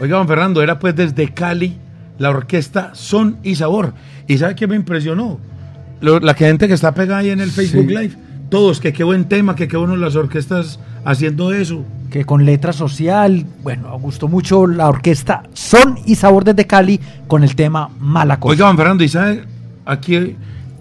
Oiga, 0.06 0.18
don 0.18 0.28
Fernando, 0.28 0.62
era 0.62 0.78
pues 0.78 0.94
desde 0.94 1.30
Cali 1.30 1.74
la 2.18 2.30
orquesta 2.30 2.90
Son 2.94 3.38
y 3.42 3.56
Sabor. 3.56 3.92
¿Y 4.28 4.38
sabe 4.38 4.54
qué 4.54 4.68
me 4.68 4.76
impresionó? 4.76 5.40
La 6.00 6.34
gente 6.34 6.68
que 6.68 6.74
está 6.74 6.94
pegada 6.94 7.18
ahí 7.22 7.30
en 7.30 7.40
el 7.40 7.50
Facebook. 7.50 7.88
Live. 7.88 8.12
Todos, 8.48 8.78
que 8.78 8.92
qué 8.92 9.02
buen 9.02 9.24
tema, 9.24 9.56
que 9.56 9.66
qué 9.66 9.76
bueno 9.76 9.96
las 9.96 10.14
orquestas 10.14 10.78
haciendo 11.04 11.52
eso. 11.52 11.82
Que 12.08 12.24
con 12.24 12.44
letra 12.44 12.72
social, 12.72 13.46
bueno, 13.64 13.98
gustó 13.98 14.28
mucho 14.28 14.68
la 14.68 14.88
orquesta 14.88 15.42
Son 15.54 15.98
y 16.06 16.14
Sabor 16.14 16.44
desde 16.44 16.68
Cali 16.68 17.00
con 17.26 17.42
el 17.42 17.56
tema 17.56 17.90
Malacos. 17.98 18.52
Oiga, 18.52 18.68
don 18.68 18.76
Fernando, 18.76 19.02
¿y 19.02 19.08
sabe 19.08 19.42
aquí 19.86 20.36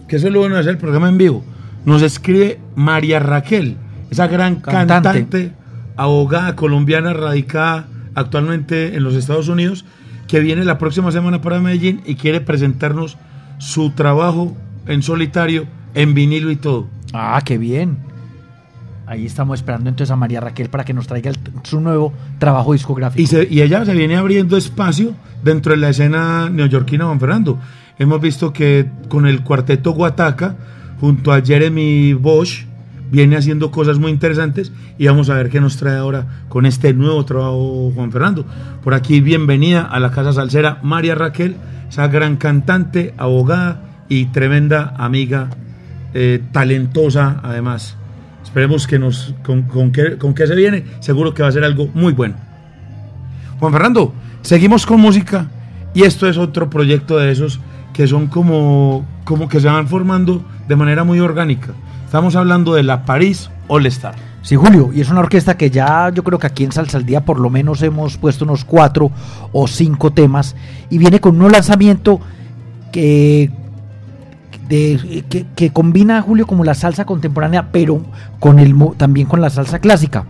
que 0.07 0.17
eso 0.17 0.30
lo 0.30 0.41
van 0.41 0.53
a 0.53 0.59
hacer 0.59 0.73
el 0.73 0.78
programa 0.78 1.09
en 1.09 1.17
vivo? 1.17 1.43
Nos 1.84 2.03
escribe 2.03 2.59
María 2.76 3.17
Raquel, 3.17 3.76
esa 4.11 4.28
gran 4.28 4.57
cantante 4.57 5.51
abogada 5.97 6.55
colombiana 6.55 7.11
radicada 7.13 7.88
actualmente 8.16 8.95
en 8.95 9.03
los 9.03 9.13
Estados 9.13 9.47
Unidos, 9.47 9.86
que 10.28 10.39
viene 10.39 10.66
la 10.66 10.78
próxima 10.78 11.11
semana 11.11 11.41
para 11.41 11.59
Medellín 11.59 12.01
y 12.05 12.16
quiere 12.16 12.41
presentarnos 12.41 13.18
su 13.59 13.91
trabajo 13.91 14.55
en 14.88 15.03
solitario, 15.03 15.68
en 15.93 16.13
vinilo 16.13 16.51
y 16.51 16.55
todo. 16.55 16.88
Ah, 17.13 17.41
qué 17.45 17.57
bien. 17.57 17.97
Ahí 19.07 19.26
estamos 19.26 19.59
esperando 19.59 19.89
entonces 19.89 20.11
a 20.11 20.16
María 20.16 20.41
Raquel 20.41 20.70
para 20.70 20.84
que 20.84 20.93
nos 20.93 21.05
traiga 21.05 21.32
su 21.63 21.80
nuevo 21.80 22.11
trabajo 22.39 22.74
discográfico. 22.74 23.22
Y, 23.22 23.28
se, 23.28 23.47
y, 23.49 23.61
ella 23.61 23.86
se 23.86 23.93
viene 23.93 24.16
abriendo 24.16 24.57
espacio 24.57 25.13
dentro 25.43 25.74
de 25.74 25.78
la 25.78 25.89
escena 25.89 26.49
neoyorquina, 26.49 27.05
Juan 27.05 27.20
Fernando. 27.20 27.59
Hemos 27.99 28.20
visto 28.20 28.51
que 28.51 28.89
con 29.07 29.28
el 29.28 29.43
cuarteto 29.43 29.91
Guataca, 29.91 30.55
junto 30.99 31.32
a 31.32 31.41
Jeremy 31.41 32.13
Bosch, 32.13 32.66
viene 33.12 33.38
haciendo 33.38 33.72
cosas 33.72 33.99
muy 33.99 34.12
interesantes 34.12 34.72
y 34.97 35.08
vamos 35.08 35.30
a 35.30 35.36
ver 35.36 35.49
qué 35.49 35.62
nos 35.62 35.78
trae 35.78 35.97
ahora 35.97 36.43
con 36.49 36.66
este 36.66 36.93
nuevo 36.93 37.24
trabajo 37.26 37.91
Juan 37.93 38.12
Fernando. 38.12 38.45
Por 38.84 38.93
aquí, 38.93 39.22
bienvenida 39.22 39.84
a 39.84 39.99
la 39.99 40.12
Casa 40.12 40.34
Salsera 40.34 40.80
María 40.82 41.16
Raquel, 41.16 41.56
esa 41.89 42.08
gran 42.08 42.38
cantante, 42.38 43.14
abogada 43.18 43.82
y 44.10 44.26
tremenda 44.26 44.93
amiga, 44.97 45.49
eh, 46.14 46.41
talentosa 46.51 47.39
además. 47.43 47.97
Esperemos 48.43 48.88
que 48.88 48.99
nos, 48.99 49.34
con, 49.43 49.64
con 49.64 49.91
qué, 49.91 50.18
con 50.18 50.34
qué 50.34 50.47
se 50.47 50.56
viene, 50.56 50.86
seguro 50.99 51.34
que 51.34 51.43
va 51.43 51.49
a 51.49 51.51
ser 51.51 51.64
algo 51.64 51.89
muy 51.93 52.14
bueno. 52.14 52.36
Juan 53.60 53.72
Fernando, 53.72 54.14
seguimos 54.41 54.86
con 54.86 54.99
música 54.99 55.47
y 55.93 56.03
esto 56.03 56.28
es 56.28 56.38
otro 56.38 56.70
proyecto 56.70 57.18
de 57.18 57.32
esos 57.32 57.60
que 57.93 58.08
son 58.08 58.28
como, 58.28 59.06
como 59.24 59.47
que 59.47 59.62
se 59.62 59.68
van 59.68 59.88
formando 59.88 60.43
de 60.68 60.76
manera 60.76 61.06
muy 61.06 61.20
orgánica. 61.22 61.74
Estamos 62.16 62.38
hablando 62.38 62.74
de 62.76 62.82
la 62.84 63.03
París 63.03 63.49
All 63.68 63.86
Star. 63.88 64.16
Sí, 64.41 64.55
Julio, 64.55 64.89
y 64.95 65.01
es 65.01 65.09
una 65.09 65.20
orquesta 65.20 65.57
que 65.57 65.70
ya 65.70 66.09
yo 66.13 66.24
creo 66.24 66.39
que 66.39 66.47
aquí 66.47 66.63
en 66.63 66.72
Salsa 66.72 66.97
al 66.97 67.05
Día 67.05 67.26
por 67.26 67.41
lo 67.41 67.49
menos 67.49 67.82
hemos 67.82 68.16
puesto 68.16 68.45
unos 68.45 68.63
cuatro 68.63 69.11
o 69.51 69.68
cinco 69.68 70.13
temas 70.13 70.55
y 70.89 70.97
viene 70.97 71.20
con 71.20 71.41
un 71.41 71.51
lanzamiento 71.51 72.22
que, 72.93 73.51
de- 74.70 75.26
que, 75.30 75.45
que 75.57 75.72
combina, 75.72 76.22
Julio, 76.22 76.47
como 76.47 76.63
la 76.63 76.74
salsa 76.74 77.03
contemporánea, 77.03 77.74
pero 77.74 78.01
con 78.39 78.59
el, 78.59 78.74
también 78.95 79.28
con 79.28 79.41
la 79.41 79.49
salsa 79.49 79.80
clásica. 79.80 80.24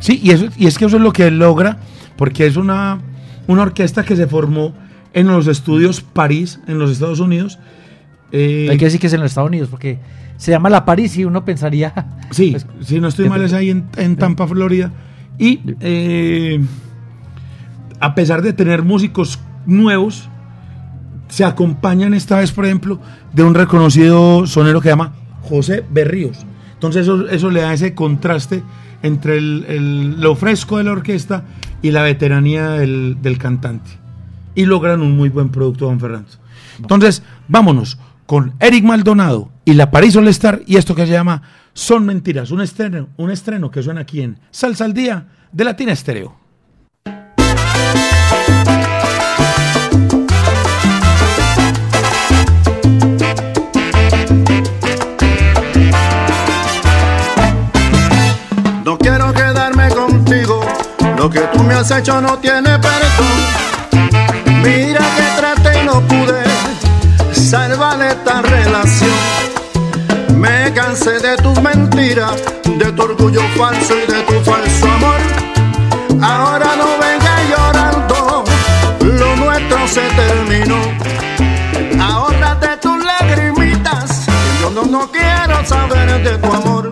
Sí, 0.00 0.18
y, 0.24 0.32
eso, 0.32 0.46
y 0.58 0.66
es 0.66 0.76
que 0.76 0.86
eso 0.86 0.96
es 0.96 1.02
lo 1.02 1.12
que 1.12 1.28
él 1.28 1.38
logra, 1.38 1.76
porque 2.16 2.46
es 2.48 2.56
una, 2.56 2.98
una 3.46 3.62
orquesta 3.62 4.02
que 4.02 4.16
se 4.16 4.26
formó 4.26 4.72
en 5.14 5.28
los 5.28 5.46
estudios 5.46 6.00
París, 6.00 6.58
en 6.66 6.80
los 6.80 6.90
Estados 6.90 7.20
Unidos. 7.20 7.60
Eh, 8.32 8.66
Hay 8.68 8.76
que 8.76 8.86
decir 8.86 8.98
que 8.98 9.06
es 9.06 9.12
en 9.12 9.20
los 9.20 9.30
Estados 9.30 9.50
Unidos, 9.50 9.68
porque 9.70 10.00
se 10.42 10.50
llama 10.50 10.68
La 10.70 10.84
París 10.84 11.16
y 11.16 11.24
uno 11.24 11.44
pensaría... 11.44 11.92
Sí, 12.32 12.50
pues, 12.52 12.66
si 12.80 12.98
no 12.98 13.08
estoy 13.08 13.28
mal 13.28 13.42
es 13.42 13.52
ahí 13.52 13.70
en, 13.70 13.84
en 13.96 14.16
Tampa, 14.16 14.46
Florida. 14.48 14.90
Y 15.38 15.60
eh, 15.80 16.60
a 18.00 18.14
pesar 18.14 18.42
de 18.42 18.52
tener 18.52 18.82
músicos 18.82 19.38
nuevos, 19.66 20.28
se 21.28 21.44
acompañan 21.44 22.14
esta 22.14 22.38
vez, 22.38 22.50
por 22.52 22.64
ejemplo, 22.64 22.98
de 23.32 23.42
un 23.42 23.54
reconocido 23.54 24.46
sonero 24.46 24.80
que 24.80 24.84
se 24.88 24.92
llama 24.92 25.12
José 25.42 25.84
Berríos. 25.90 26.44
Entonces 26.74 27.02
eso, 27.02 27.28
eso 27.28 27.50
le 27.50 27.60
da 27.60 27.72
ese 27.74 27.94
contraste 27.94 28.62
entre 29.02 29.36
el- 29.38 29.64
el- 29.68 30.20
lo 30.20 30.34
fresco 30.34 30.78
de 30.78 30.84
la 30.84 30.92
orquesta 30.92 31.44
y 31.82 31.90
la 31.90 32.02
veteranía 32.02 32.70
del, 32.70 33.18
del 33.22 33.38
cantante. 33.38 33.90
Y 34.54 34.64
logran 34.64 35.02
un 35.02 35.16
muy 35.16 35.28
buen 35.28 35.50
producto, 35.50 35.86
don 35.86 36.00
Fernando. 36.00 36.28
Entonces, 36.78 37.22
vámonos 37.48 37.98
con 38.26 38.54
Eric 38.60 38.84
Maldonado 38.84 39.50
y 39.64 39.74
la 39.74 39.90
París 39.90 40.16
All 40.16 40.30
y 40.66 40.76
esto 40.76 40.94
que 40.94 41.06
se 41.06 41.12
llama 41.12 41.42
Son 41.72 42.04
Mentiras, 42.04 42.50
un 42.50 42.60
estreno, 42.60 43.08
un 43.16 43.30
estreno 43.30 43.70
que 43.70 43.82
suena 43.82 44.02
aquí 44.02 44.22
en 44.22 44.38
Salsa 44.50 44.84
al 44.84 44.94
Día 44.94 45.26
de 45.52 45.64
Latina 45.64 45.92
Estéreo. 45.92 46.36
No 58.84 58.98
quiero 58.98 59.32
quedarme 59.32 59.88
contigo, 59.90 60.64
lo 61.16 61.30
que 61.30 61.40
tú 61.52 61.62
me 61.62 61.74
has 61.74 61.90
hecho 61.90 62.20
no 62.20 62.38
tiene 62.38 62.78
perdón. 62.78 63.62
Mira 64.62 65.00
que 65.16 65.40
traté 65.40 65.82
y 65.82 65.86
no 65.86 66.00
pude 66.02 66.51
salvar 67.42 68.00
esta 68.02 68.42
relación. 68.42 69.18
Me 70.36 70.72
cansé 70.72 71.18
de 71.18 71.36
tus 71.36 71.60
mentiras, 71.60 72.36
de 72.64 72.92
tu 72.92 73.02
orgullo 73.02 73.42
falso 73.56 73.94
y 73.96 74.10
de 74.10 74.22
tu 74.22 74.34
falso 74.48 74.86
amor. 74.90 75.20
Ahora 76.22 76.76
no 76.76 76.86
vengas 76.98 77.40
llorando, 77.50 78.44
lo 79.00 79.36
nuestro 79.36 79.88
se 79.88 80.02
terminó. 80.10 80.80
Ahórrate 82.00 82.76
tus 82.78 83.04
lagrimitas, 83.04 84.26
yo 84.60 84.70
no, 84.70 84.84
no 84.84 85.10
quiero 85.10 85.64
saber 85.66 86.22
de 86.22 86.38
tu 86.38 86.52
amor. 86.52 86.91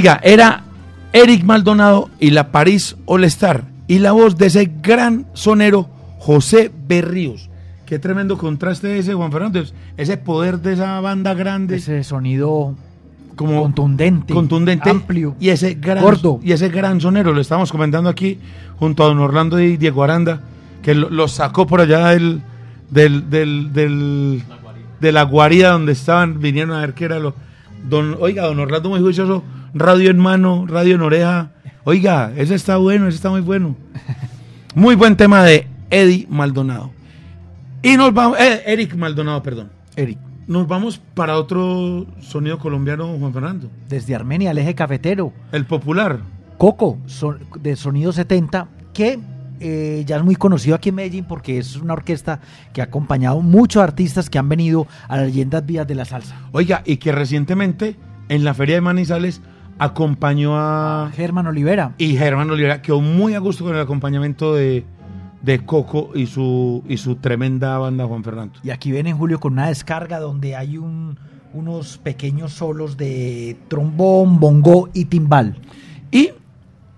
Oiga, 0.00 0.18
era 0.22 0.62
Eric 1.12 1.44
Maldonado 1.44 2.08
y 2.18 2.30
la 2.30 2.50
París 2.52 2.96
All 3.04 3.22
Star 3.24 3.64
y 3.86 3.98
la 3.98 4.12
voz 4.12 4.38
de 4.38 4.46
ese 4.46 4.72
gran 4.80 5.26
sonero 5.34 5.90
José 6.18 6.72
Berríos. 6.88 7.50
Qué 7.84 7.98
tremendo 7.98 8.38
contraste 8.38 8.96
ese, 8.98 9.12
Juan 9.12 9.30
Fernando. 9.30 9.62
Ese 9.98 10.16
poder 10.16 10.60
de 10.60 10.72
esa 10.72 10.98
banda 11.00 11.34
grande. 11.34 11.76
Ese 11.76 12.02
sonido 12.02 12.74
como 13.36 13.60
contundente, 13.60 14.32
contundente 14.32 14.88
amplio, 14.88 15.36
y 15.38 15.50
ese 15.50 15.74
gran 15.74 16.02
gordo. 16.02 16.40
y 16.42 16.52
ese 16.52 16.70
gran 16.70 16.98
sonero 17.02 17.34
lo 17.34 17.42
estamos 17.42 17.70
comentando 17.70 18.08
aquí 18.08 18.38
junto 18.78 19.02
a 19.04 19.06
don 19.08 19.18
Orlando 19.18 19.60
y 19.60 19.76
Diego 19.76 20.02
Aranda 20.02 20.40
que 20.82 20.94
lo, 20.94 21.10
lo 21.10 21.28
sacó 21.28 21.66
por 21.66 21.82
allá 21.82 22.06
del 22.08 22.40
del, 22.90 23.28
del, 23.28 23.70
del- 23.74 24.42
de 24.98 25.12
la 25.12 25.24
guarida 25.24 25.72
donde 25.72 25.92
estaban 25.92 26.40
vinieron 26.40 26.74
a 26.74 26.80
ver 26.80 26.94
qué 26.94 27.04
era 27.04 27.18
lo 27.18 27.34
don 27.86 28.16
oiga 28.18 28.44
don 28.46 28.58
Orlando 28.60 28.88
muy 28.88 29.00
juicioso 29.00 29.42
radio 29.74 30.10
en 30.10 30.18
mano 30.18 30.66
radio 30.66 30.94
en 30.96 31.02
oreja 31.02 31.50
oiga 31.84 32.32
ese 32.36 32.54
está 32.54 32.76
bueno 32.76 33.06
ese 33.08 33.16
está 33.16 33.30
muy 33.30 33.40
bueno 33.40 33.76
muy 34.74 34.94
buen 34.94 35.16
tema 35.16 35.42
de 35.44 35.66
Eddie 35.90 36.26
Maldonado 36.30 36.90
y 37.82 37.96
nos 37.96 38.12
vamos 38.12 38.38
eh, 38.40 38.62
Eric 38.66 38.94
Maldonado 38.94 39.42
perdón 39.42 39.70
Eric. 39.96 40.18
nos 40.46 40.66
vamos 40.68 41.00
para 41.14 41.36
otro 41.36 42.06
sonido 42.20 42.58
colombiano 42.58 43.16
Juan 43.18 43.32
Fernando 43.32 43.70
Desde 43.88 44.14
Armenia, 44.14 44.50
el 44.50 44.58
eje 44.58 44.74
cafetero. 44.74 45.32
el 45.52 45.64
popular 45.66 46.18
Coco, 46.58 46.98
son- 47.06 47.38
de 47.58 47.74
Sonido 47.74 48.12
70, 48.12 48.68
que 48.92 49.18
eh, 49.60 50.04
ya 50.06 50.18
es 50.18 50.22
muy 50.24 50.36
conocido 50.36 50.74
aquí 50.74 50.90
en 50.90 50.94
Medellín 50.96 51.24
porque 51.24 51.56
es 51.58 51.76
una 51.76 51.94
orquesta 51.94 52.40
que 52.74 52.82
ha 52.82 52.84
acompañado 52.84 53.40
muchos 53.40 53.82
artistas 53.82 54.28
que 54.28 54.38
han 54.38 54.46
venido 54.50 54.86
a 55.08 55.16
las 55.16 55.26
leyendas 55.28 55.64
vías 55.64 55.86
de 55.86 55.94
la 55.94 56.04
salsa. 56.04 56.36
Oiga, 56.52 56.82
y 56.84 56.98
que 56.98 57.12
recientemente 57.12 57.96
en 58.28 58.44
la 58.44 58.52
Feria 58.52 58.74
de 58.74 58.82
Manizales 58.82 59.40
acompañó 59.80 60.52
a... 60.56 61.10
Germán 61.14 61.46
Olivera. 61.46 61.94
Y 61.98 62.16
Germán 62.16 62.50
Olivera 62.50 62.82
quedó 62.82 63.00
muy 63.00 63.34
a 63.34 63.38
gusto 63.40 63.64
con 63.64 63.74
el 63.74 63.80
acompañamiento 63.80 64.54
de, 64.54 64.84
de 65.42 65.64
Coco 65.64 66.10
y 66.14 66.26
su, 66.26 66.84
y 66.88 66.96
su 66.98 67.16
tremenda 67.16 67.76
banda 67.78 68.06
Juan 68.06 68.22
Fernando. 68.22 68.60
Y 68.62 68.70
aquí 68.70 68.92
viene 68.92 69.12
Julio 69.12 69.40
con 69.40 69.54
una 69.54 69.68
descarga 69.68 70.20
donde 70.20 70.54
hay 70.54 70.78
un- 70.78 71.18
unos 71.52 71.98
pequeños 71.98 72.52
solos 72.52 72.96
de 72.96 73.56
trombón, 73.68 74.38
bongo 74.38 74.88
y 74.92 75.06
timbal. 75.06 75.56
Y, 76.12 76.30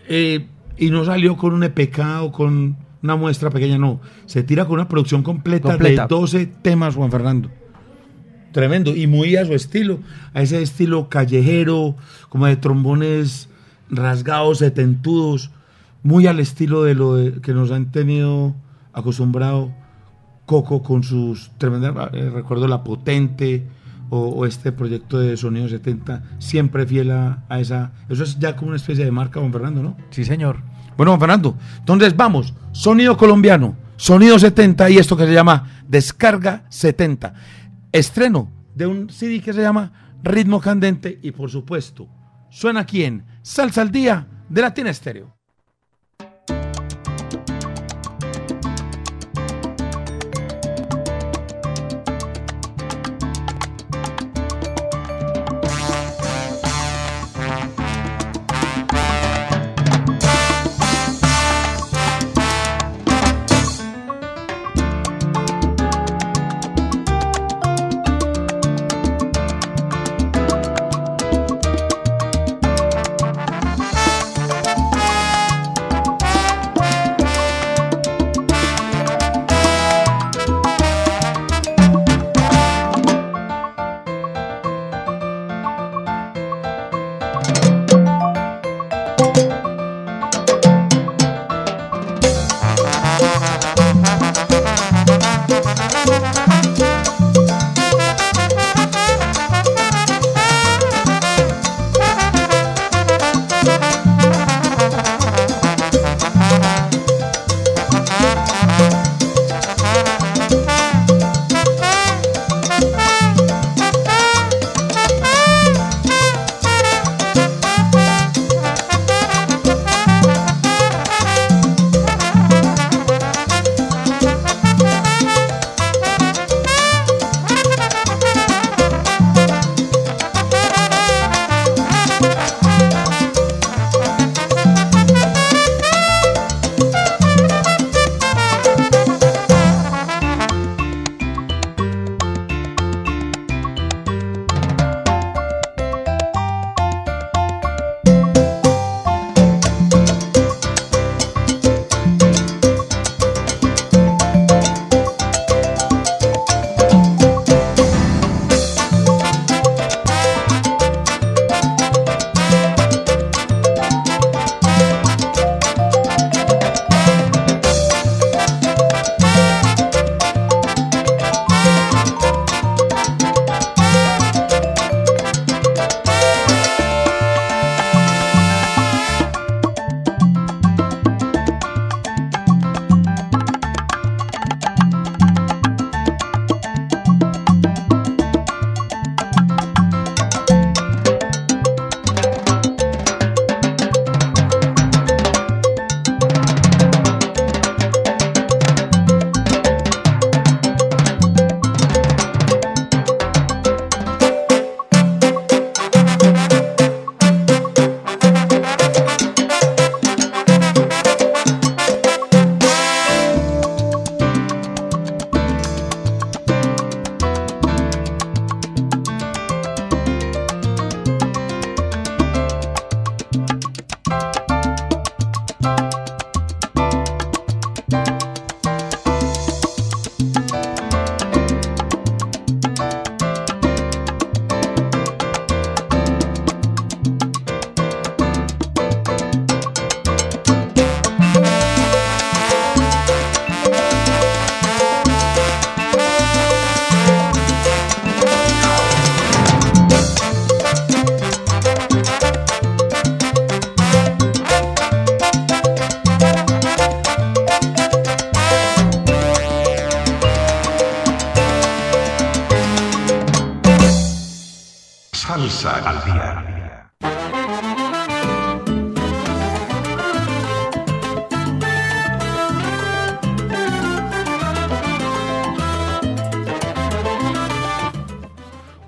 eh, 0.08 0.46
y 0.76 0.90
no 0.90 1.04
salió 1.04 1.36
con 1.36 1.54
un 1.54 1.62
EPK 1.64 2.00
o 2.22 2.32
con 2.32 2.76
una 3.02 3.16
muestra 3.16 3.48
pequeña, 3.50 3.78
no. 3.78 4.00
Se 4.26 4.42
tira 4.42 4.64
con 4.66 4.74
una 4.74 4.88
producción 4.88 5.22
completa, 5.22 5.70
Completa. 5.70 6.02
de 6.02 6.08
12 6.08 6.46
temas, 6.46 6.94
Juan 6.96 7.10
Fernando. 7.10 7.48
Tremendo. 8.52 8.94
Y 8.94 9.06
muy 9.06 9.36
a 9.36 9.44
su 9.44 9.52
estilo, 9.54 10.00
a 10.34 10.42
ese 10.42 10.62
estilo 10.62 11.08
callejero, 11.08 11.96
como 12.28 12.46
de 12.46 12.56
trombones 12.56 13.48
rasgados, 13.90 14.58
setentudos, 14.58 15.50
muy 16.02 16.26
al 16.26 16.40
estilo 16.40 16.82
de 16.84 16.94
lo 16.94 17.16
de- 17.16 17.40
que 17.40 17.52
nos 17.54 17.70
han 17.70 17.90
tenido 17.90 18.54
acostumbrado 18.92 19.72
Coco 20.46 20.82
con 20.82 21.02
sus 21.02 21.50
tremendas, 21.58 21.94
eh, 22.12 22.28
recuerdo 22.32 22.66
La 22.68 22.82
Potente 22.84 23.64
o, 24.10 24.18
o 24.28 24.44
este 24.44 24.72
proyecto 24.72 25.18
de 25.18 25.36
Sonido 25.36 25.68
70, 25.68 26.22
siempre 26.38 26.84
fiel 26.84 27.10
a, 27.12 27.44
a 27.48 27.60
esa, 27.60 27.92
eso 28.08 28.24
es 28.24 28.38
ya 28.38 28.56
como 28.56 28.68
una 28.68 28.76
especie 28.76 29.04
de 29.04 29.10
marca, 29.12 29.40
Juan 29.40 29.52
Fernando, 29.52 29.82
¿no? 29.82 29.96
Sí, 30.10 30.24
señor. 30.24 30.58
Bueno, 30.96 31.12
Juan 31.12 31.20
Fernando, 31.20 31.56
entonces 31.78 32.14
vamos, 32.16 32.52
sonido 32.72 33.16
colombiano, 33.16 33.76
sonido 33.96 34.38
70 34.38 34.90
y 34.90 34.98
esto 34.98 35.16
que 35.16 35.26
se 35.26 35.32
llama 35.32 35.70
Descarga 35.88 36.64
70. 36.68 37.34
Estreno 37.92 38.50
de 38.74 38.86
un 38.86 39.10
CD 39.10 39.42
que 39.42 39.52
se 39.52 39.60
llama 39.60 40.16
Ritmo 40.22 40.60
Candente 40.60 41.18
y 41.22 41.32
por 41.32 41.50
supuesto, 41.50 42.08
suena 42.50 42.80
aquí 42.80 43.04
en 43.04 43.26
Salsa 43.42 43.82
al 43.82 43.92
Día 43.92 44.26
de 44.48 44.62
Latina 44.62 44.88
Estéreo. 44.88 45.36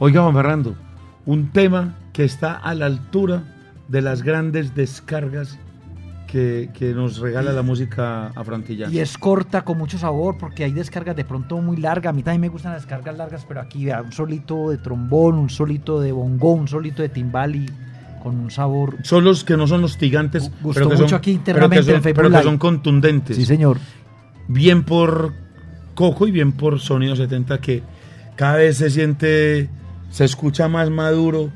Oiga, 0.04 0.20
Juan 0.20 0.34
Fernando, 0.34 0.74
un 1.24 1.48
tema 1.50 1.94
que 2.12 2.24
está 2.24 2.52
a 2.56 2.74
la 2.74 2.84
altura 2.84 3.42
de 3.88 4.02
las 4.02 4.22
grandes 4.22 4.74
descargas 4.74 5.58
que, 6.26 6.68
que 6.74 6.92
nos 6.92 7.20
regala 7.20 7.52
la 7.54 7.62
música 7.62 8.26
afrontillana. 8.34 8.92
Y 8.92 8.98
es 8.98 9.16
corta, 9.16 9.62
con 9.62 9.78
mucho 9.78 9.96
sabor, 9.96 10.36
porque 10.38 10.62
hay 10.64 10.72
descargas 10.72 11.16
de 11.16 11.24
pronto 11.24 11.56
muy 11.62 11.78
largas. 11.78 12.10
A 12.10 12.12
mí 12.12 12.22
también 12.22 12.42
me 12.42 12.48
gustan 12.50 12.72
las 12.74 12.82
descargas 12.82 13.16
largas, 13.16 13.46
pero 13.48 13.62
aquí 13.62 13.86
vea, 13.86 14.02
un 14.02 14.12
solito 14.12 14.68
de 14.68 14.76
trombón, 14.76 15.36
un 15.36 15.48
solito 15.48 15.98
de 16.02 16.12
bongo, 16.12 16.52
un 16.52 16.68
solito 16.68 17.00
de 17.00 17.08
timbal 17.08 17.56
y 17.56 17.70
con 18.22 18.36
un 18.38 18.50
sabor. 18.50 18.98
Son 19.04 19.24
los 19.24 19.42
que 19.42 19.56
no 19.56 19.66
son 19.66 19.84
hostigantes, 19.84 20.50
Gustó 20.60 20.80
pero 20.80 20.88
que 20.90 20.96
mucho 20.96 21.08
son, 21.08 21.16
aquí 21.16 21.40
pero 21.42 21.54
que 21.70 21.76
internamente 21.76 21.82
son- 21.86 21.94
en 21.94 22.02
Facebook 22.02 22.16
pero 22.16 22.28
que 22.28 22.32
Live. 22.36 22.44
son 22.44 22.58
contundentes. 22.58 23.36
Sí, 23.38 23.46
señor. 23.46 23.78
Bien 24.48 24.82
por 24.82 25.32
Coco 25.94 26.26
y 26.26 26.30
bien 26.30 26.52
por 26.52 26.78
Sonido 26.78 27.16
70 27.16 27.58
que 27.62 27.82
cada 28.36 28.56
vez 28.56 28.76
se 28.76 28.90
siente, 28.90 29.70
se 30.14 30.24
escucha 30.24 30.68
más 30.68 30.90
maduro 30.90 31.50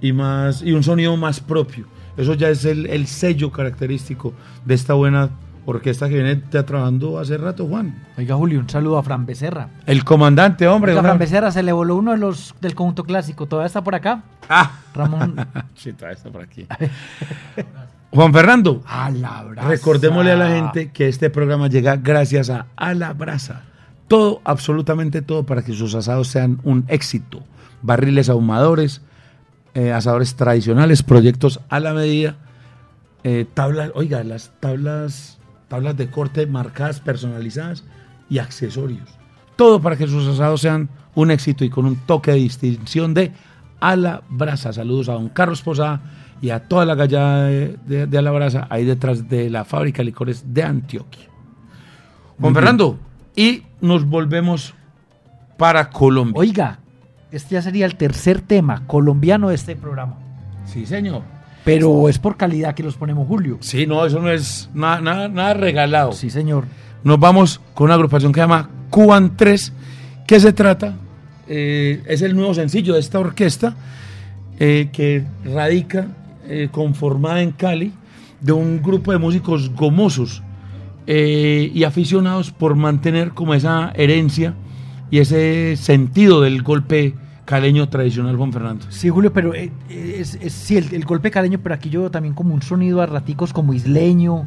y 0.00 0.12
más 0.12 0.62
y 0.62 0.72
un 0.72 0.82
sonido 0.82 1.16
más 1.16 1.38
propio. 1.38 1.86
Eso 2.16 2.34
ya 2.34 2.48
es 2.48 2.64
el, 2.64 2.86
el 2.86 3.06
sello 3.06 3.52
característico 3.52 4.34
de 4.64 4.74
esta 4.74 4.94
buena 4.94 5.30
orquesta 5.64 6.08
que 6.08 6.14
viene 6.14 6.42
ya 6.50 6.66
trabajando 6.66 7.20
hace 7.20 7.38
rato, 7.38 7.68
Juan. 7.68 7.94
Oiga, 8.18 8.34
Julio, 8.34 8.58
un 8.58 8.68
saludo 8.68 8.98
a 8.98 9.04
Fran 9.04 9.26
Becerra. 9.26 9.68
El 9.86 10.02
comandante, 10.02 10.66
hombre. 10.66 10.90
Oiga, 10.90 11.02
Fran 11.02 11.18
Becerra 11.18 11.52
se 11.52 11.62
le 11.62 11.70
voló 11.70 11.94
uno 11.94 12.10
de 12.10 12.18
los 12.18 12.52
del 12.60 12.74
conjunto 12.74 13.04
clásico. 13.04 13.46
¿Todavía 13.46 13.68
está 13.68 13.84
por 13.84 13.94
acá? 13.94 14.24
Ah. 14.48 14.72
Ramón. 14.92 15.36
sí, 15.76 15.92
todavía 15.92 16.16
está 16.16 16.30
por 16.30 16.42
aquí. 16.42 16.66
Juan 18.10 18.32
Fernando, 18.32 18.82
A 18.88 19.08
la 19.12 19.44
brasa. 19.44 19.68
recordémosle 19.68 20.32
a 20.32 20.36
la 20.36 20.48
gente 20.48 20.90
que 20.90 21.06
este 21.06 21.30
programa 21.30 21.68
llega 21.68 21.94
gracias 21.94 22.50
a 22.50 22.66
A 22.74 22.92
la 22.92 23.12
Brasa. 23.12 23.62
Todo, 24.08 24.40
absolutamente 24.42 25.22
todo, 25.22 25.46
para 25.46 25.62
que 25.62 25.72
sus 25.74 25.94
asados 25.94 26.26
sean 26.26 26.58
un 26.64 26.84
éxito. 26.88 27.44
Barriles 27.82 28.28
ahumadores, 28.28 29.00
eh, 29.74 29.92
asadores 29.92 30.34
tradicionales, 30.36 31.02
proyectos 31.02 31.60
a 31.68 31.80
la 31.80 31.94
medida, 31.94 32.36
eh, 33.24 33.46
tablas, 33.54 33.90
oiga, 33.94 34.22
las 34.24 34.50
tablas, 34.60 35.38
tablas 35.68 35.96
de 35.96 36.10
corte 36.10 36.46
marcadas, 36.46 37.00
personalizadas 37.00 37.84
y 38.28 38.38
accesorios. 38.38 39.08
Todo 39.56 39.80
para 39.80 39.96
que 39.96 40.06
sus 40.06 40.26
asados 40.26 40.60
sean 40.62 40.88
un 41.14 41.30
éxito 41.30 41.64
y 41.64 41.70
con 41.70 41.86
un 41.86 41.96
toque 41.96 42.30
de 42.32 42.38
distinción 42.38 43.14
de 43.14 43.32
a 43.80 43.96
la 43.96 44.22
brasa. 44.28 44.72
Saludos 44.72 45.08
a 45.08 45.12
don 45.14 45.28
Carlos 45.28 45.62
Posada 45.62 46.00
y 46.42 46.50
a 46.50 46.60
toda 46.68 46.84
la 46.86 46.94
gallada 46.94 47.44
de, 47.44 47.76
de- 47.86 48.06
de 48.06 48.18
a 48.18 48.22
la 48.22 48.30
brasa 48.30 48.66
ahí 48.70 48.84
detrás 48.84 49.28
de 49.28 49.50
la 49.50 49.64
fábrica 49.64 49.98
de 49.98 50.04
licores 50.04 50.44
de 50.54 50.62
Antioquia. 50.62 51.26
Juan 52.40 52.54
Fernando, 52.54 52.98
y 53.36 53.62
nos 53.82 54.06
volvemos 54.06 54.74
para 55.58 55.90
Colombia. 55.90 56.38
Oiga, 56.40 56.78
este 57.32 57.54
ya 57.54 57.62
sería 57.62 57.86
el 57.86 57.96
tercer 57.96 58.40
tema 58.40 58.82
colombiano 58.86 59.48
de 59.48 59.54
este 59.54 59.76
programa. 59.76 60.16
Sí, 60.64 60.86
señor. 60.86 61.22
Pero 61.64 62.08
es 62.08 62.18
por 62.18 62.36
calidad 62.36 62.74
que 62.74 62.82
los 62.82 62.96
ponemos, 62.96 63.28
Julio. 63.28 63.58
Sí, 63.60 63.86
no, 63.86 64.04
eso 64.04 64.20
no 64.20 64.30
es 64.30 64.70
nada, 64.72 65.00
nada, 65.00 65.28
nada 65.28 65.54
regalado. 65.54 66.12
Sí, 66.12 66.30
señor. 66.30 66.64
Nos 67.04 67.18
vamos 67.18 67.60
con 67.74 67.86
una 67.86 67.94
agrupación 67.94 68.32
que 68.32 68.40
se 68.40 68.42
llama 68.42 68.70
Cuban 68.90 69.36
3, 69.36 69.72
que 70.26 70.40
se 70.40 70.52
trata, 70.52 70.94
eh, 71.48 72.02
es 72.06 72.22
el 72.22 72.34
nuevo 72.34 72.54
sencillo 72.54 72.94
de 72.94 73.00
esta 73.00 73.18
orquesta, 73.18 73.74
eh, 74.58 74.90
que 74.92 75.24
radica 75.44 76.08
eh, 76.46 76.68
conformada 76.70 77.42
en 77.42 77.52
Cali, 77.52 77.92
de 78.40 78.52
un 78.52 78.82
grupo 78.82 79.12
de 79.12 79.18
músicos 79.18 79.70
gomosos 79.74 80.42
y 81.06 81.82
aficionados 81.82 82.52
por 82.52 82.76
mantener 82.76 83.32
como 83.32 83.54
esa 83.54 83.90
herencia 83.96 84.54
y 85.10 85.18
ese 85.18 85.76
sentido 85.76 86.40
del 86.40 86.62
golpe 86.62 87.14
caleño 87.44 87.88
tradicional, 87.88 88.36
Juan 88.36 88.52
Fernando. 88.52 88.86
Sí, 88.90 89.08
Julio, 89.08 89.32
pero 89.32 89.54
eh, 89.54 89.70
es, 89.88 90.36
es- 90.40 90.52
sí, 90.52 90.76
el, 90.76 90.94
el 90.94 91.04
golpe 91.04 91.30
caleño, 91.30 91.58
pero 91.62 91.74
aquí 91.74 91.90
yo 91.90 92.10
también 92.10 92.34
como 92.34 92.54
un 92.54 92.62
sonido 92.62 93.00
a 93.02 93.06
raticos 93.06 93.52
como 93.52 93.74
isleño, 93.74 94.46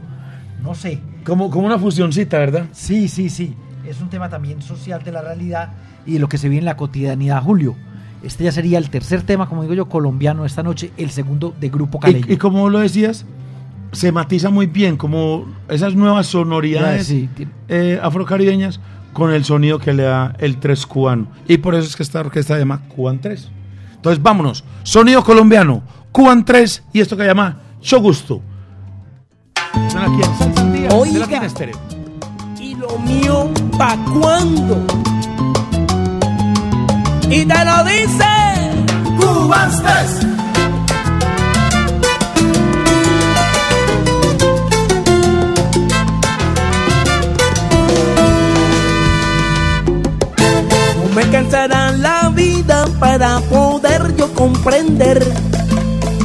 no 0.63 0.73
sé. 0.73 0.99
Como, 1.25 1.49
como 1.49 1.65
una 1.67 1.77
fusioncita, 1.79 2.37
¿verdad? 2.37 2.65
Sí, 2.71 3.07
sí, 3.09 3.29
sí. 3.29 3.55
Es 3.87 3.99
un 4.01 4.09
tema 4.09 4.29
también 4.29 4.61
social 4.61 5.03
de 5.03 5.11
la 5.11 5.21
realidad 5.21 5.73
y 6.05 6.13
de 6.13 6.19
lo 6.19 6.29
que 6.29 6.37
se 6.37 6.47
vive 6.47 6.59
en 6.59 6.65
la 6.65 6.77
cotidianidad, 6.77 7.41
Julio. 7.43 7.75
Este 8.23 8.45
ya 8.45 8.53
sería 8.53 8.77
el 8.77 8.89
tercer 8.89 9.23
tema, 9.23 9.49
como 9.49 9.63
digo 9.63 9.73
yo, 9.73 9.89
colombiano 9.89 10.45
esta 10.45 10.63
noche, 10.63 10.91
el 10.95 11.09
segundo 11.09 11.53
de 11.59 11.67
Grupo 11.67 11.99
Caleño. 11.99 12.25
Y, 12.29 12.33
y 12.33 12.37
como 12.37 12.69
lo 12.69 12.79
decías, 12.79 13.25
se 13.91 14.13
matiza 14.13 14.49
muy 14.49 14.65
bien 14.67 14.95
como 14.95 15.45
esas 15.67 15.93
nuevas 15.95 16.27
sonoridades 16.27 17.05
sí, 17.07 17.27
ti- 17.35 17.47
eh, 17.67 17.99
afrocaribeñas 18.01 18.79
con 19.13 19.31
el 19.31 19.45
sonido 19.45 19.79
que 19.79 19.93
le 19.93 20.03
da 20.03 20.35
el 20.39 20.57
tres 20.57 20.85
cubano. 20.85 21.27
Y 21.47 21.57
por 21.57 21.75
eso 21.75 21.87
es 21.87 21.95
que 21.95 22.03
esta 22.03 22.19
orquesta 22.19 22.55
se 22.55 22.59
llama 22.59 22.81
Cuban 22.89 23.19
3. 23.21 23.49
Entonces 23.95 24.21
vámonos, 24.21 24.63
sonido 24.83 25.23
colombiano, 25.23 25.83
Cuban 26.11 26.43
3 26.43 26.83
y 26.93 26.99
esto 26.99 27.15
que 27.15 27.23
se 27.23 27.29
llama 27.29 27.57
Chogusto. 27.79 28.41
Oiga, 30.91 31.41
y 32.59 32.75
lo 32.75 32.97
mío 32.99 33.49
pa' 33.77 33.97
cuándo? 34.19 34.85
Y 37.29 37.45
te 37.45 37.65
lo 37.65 37.83
dice 37.85 38.25
Cuban 39.17 39.71
3. 39.81 40.32
Para 53.17 53.41
poder 53.41 54.15
yo 54.15 54.33
comprender 54.33 55.23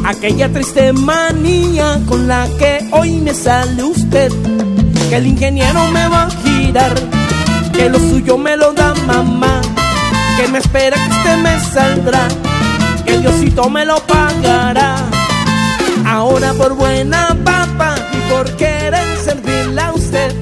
aquella 0.07 0.51
triste 0.51 0.95
manía 0.95 2.01
con 2.09 2.27
la 2.27 2.49
que 2.59 2.89
hoy 2.93 3.19
me 3.21 3.35
sale 3.35 3.85
usted. 3.85 4.33
Que 5.11 5.17
el 5.17 5.27
ingeniero 5.27 5.87
me 5.89 6.09
va 6.09 6.23
a 6.23 6.31
girar, 6.31 6.95
que 7.75 7.91
lo 7.91 7.99
suyo 7.99 8.39
me 8.39 8.57
lo 8.57 8.73
da 8.73 8.95
mamá, 9.07 9.61
que 10.39 10.49
me 10.49 10.61
espera 10.61 10.97
que 10.97 11.11
usted 11.11 11.37
me 11.37 11.61
saldrá, 11.61 12.27
que 13.05 13.19
Diosito 13.19 13.69
me 13.69 13.85
lo 13.85 13.97
pagará. 14.07 14.97
Ahora 16.07 16.55
por 16.55 16.73
buena 16.75 17.37
papa 17.45 17.97
y 18.15 18.31
por 18.31 18.51
querer 18.57 19.07
servirle 19.23 19.83
a 19.83 19.93
usted, 19.93 20.35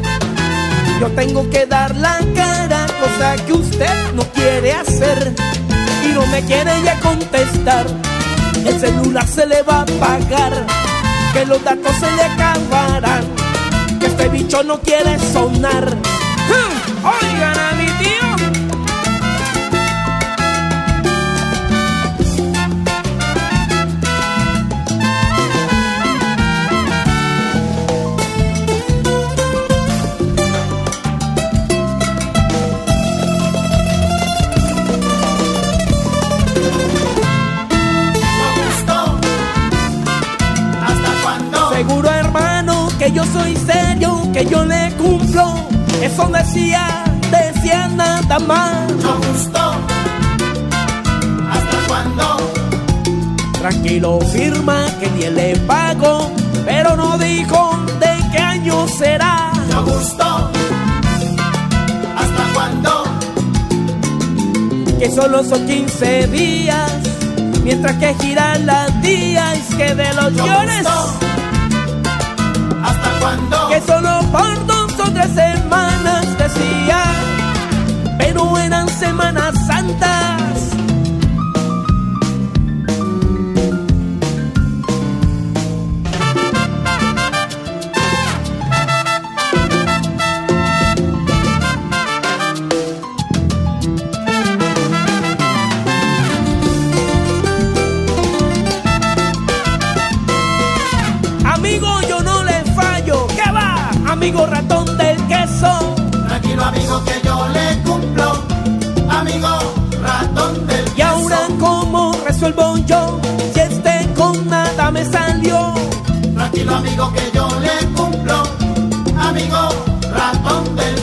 yo 1.01 1.09
tengo 1.09 1.51
que 1.51 1.67
dar 1.67 1.97
la 1.97 2.21
cara, 2.37 2.87
cosa 3.01 3.35
que 3.45 3.53
usted 3.53 4.13
no 4.15 4.23
quiere 4.33 4.75
hacer 4.75 5.35
no 6.17 6.27
me 6.29 6.43
quiere 6.43 6.73
ya 6.83 6.99
contestar. 7.01 7.87
El 8.65 8.81
celular 8.81 9.27
se 9.27 9.47
le 9.47 9.63
va 9.63 9.83
a 9.83 9.87
pagar, 9.87 10.67
que 11.35 11.45
los 11.45 11.63
datos 11.63 11.95
se 11.97 12.11
le 12.11 12.23
acabarán, 12.23 13.25
que 14.01 14.07
este 14.07 14.29
bicho 14.29 14.63
no 14.63 14.81
quiere 14.81 15.19
sonar. 15.33 15.95
Oigan 17.05 17.56
que 43.07 43.13
yo 43.13 43.25
soy 43.25 43.57
serio, 43.57 44.29
que 44.33 44.45
yo 44.47 44.65
le 44.65 44.93
cumplo. 44.97 45.55
Eso 46.03 46.29
decía, 46.29 47.05
decía 47.31 47.89
nada 47.89 48.39
más. 48.41 48.93
No 48.95 49.17
gustó. 49.19 49.75
¿Hasta 51.53 51.77
cuándo? 51.87 52.37
Tranquilo, 53.61 54.19
firma 54.33 54.87
que 54.99 55.09
ni 55.11 55.31
le 55.31 55.57
pago, 55.69 56.33
pero 56.65 56.97
no 56.97 57.17
dijo 57.19 57.79
de 58.01 58.13
qué 58.33 58.39
año 58.39 58.89
será. 58.89 59.53
No 59.71 59.85
gustó. 59.85 60.51
¿Hasta 62.17 62.43
cuándo? 62.55 63.05
Que 64.99 65.11
solo 65.13 65.45
son 65.45 65.65
15 65.65 66.27
días, 66.27 66.93
mientras 67.63 67.95
que 67.99 68.15
giran 68.21 68.67
las 68.67 69.01
días 69.01 69.59
que 69.77 69.95
de 69.95 70.13
los 70.15 70.33
llores. 70.33 70.87
Que 73.69 73.81
solo 73.81 74.21
por 74.33 74.67
dos 74.67 74.93
o 75.01 75.11
tres 75.13 75.31
semanas 75.35 76.27
decía, 76.39 77.03
pero 78.19 78.57
eran 78.59 78.89
semanas 78.89 79.55
santas. 79.67 80.26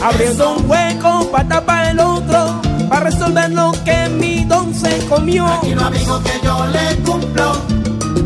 Abriendo 0.04 0.56
un 0.56 0.70
hueco 0.70 1.30
para 1.32 1.48
tapar 1.48 1.86
el 1.86 1.98
otro. 1.98 2.60
Para 2.90 3.04
resolver 3.06 3.50
lo 3.50 3.72
que 3.86 4.06
mi 4.10 4.44
don 4.44 4.74
se 4.74 4.98
comió. 5.06 5.46
Tranquilo 5.46 5.86
amigo 5.86 6.22
que 6.22 6.40
yo 6.44 6.66
le 6.66 6.96
cumplo, 6.96 7.52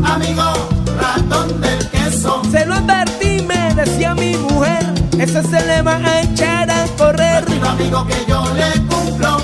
amigo 0.03 0.43
ratón 0.99 1.61
del 1.61 1.89
queso. 1.89 2.41
Se 2.51 2.65
lo 2.65 2.75
advertí, 2.75 3.41
me 3.43 3.73
decía 3.75 4.13
mi 4.13 4.35
mujer. 4.35 4.93
Ese 5.17 5.41
se 5.41 5.65
le 5.65 5.81
va 5.81 5.95
a 5.95 6.21
echar 6.21 6.69
a 6.69 6.85
correr. 6.97 7.45
Tranquilo 7.45 7.69
amigo 7.69 8.07
que 8.07 8.25
yo 8.27 8.43
le 8.55 8.87
cumplo, 8.87 9.37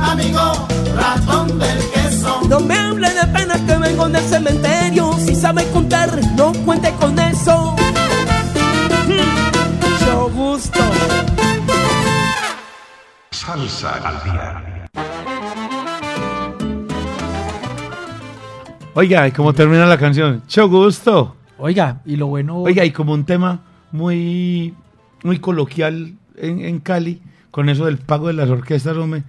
amigo 0.00 0.68
ratón 0.96 1.58
del 1.58 1.90
queso. 1.90 2.40
No 2.48 2.60
me 2.60 2.78
hable 2.78 3.12
de 3.12 3.26
penas 3.26 3.60
que 3.60 3.76
vengo 3.76 4.08
del 4.08 4.24
cementerio. 4.24 5.12
Si 5.18 5.34
sabe 5.34 5.68
contar, 5.70 6.18
no 6.34 6.50
cuente 6.64 6.90
con 6.98 7.18
eso. 7.18 7.76
Salsa 13.68 14.08
al 14.08 14.24
día. 14.24 14.86
Oiga, 18.94 19.28
¿y 19.28 19.32
cómo 19.32 19.52
termina 19.52 19.84
la 19.86 19.98
canción? 19.98 20.36
Mucho 20.44 20.68
gusto. 20.68 21.36
Oiga, 21.58 22.00
y 22.06 22.16
lo 22.16 22.28
bueno. 22.28 22.56
Oiga, 22.60 22.84
y 22.84 22.90
como 22.92 23.12
un 23.12 23.24
tema 23.24 23.60
muy, 23.92 24.74
muy 25.22 25.38
coloquial 25.38 26.14
en, 26.36 26.60
en 26.60 26.80
Cali, 26.80 27.20
con 27.50 27.68
eso 27.68 27.84
del 27.84 27.98
pago 27.98 28.28
de 28.28 28.32
las 28.32 28.48
orquestas, 28.48 28.96
hombre, 28.96 29.22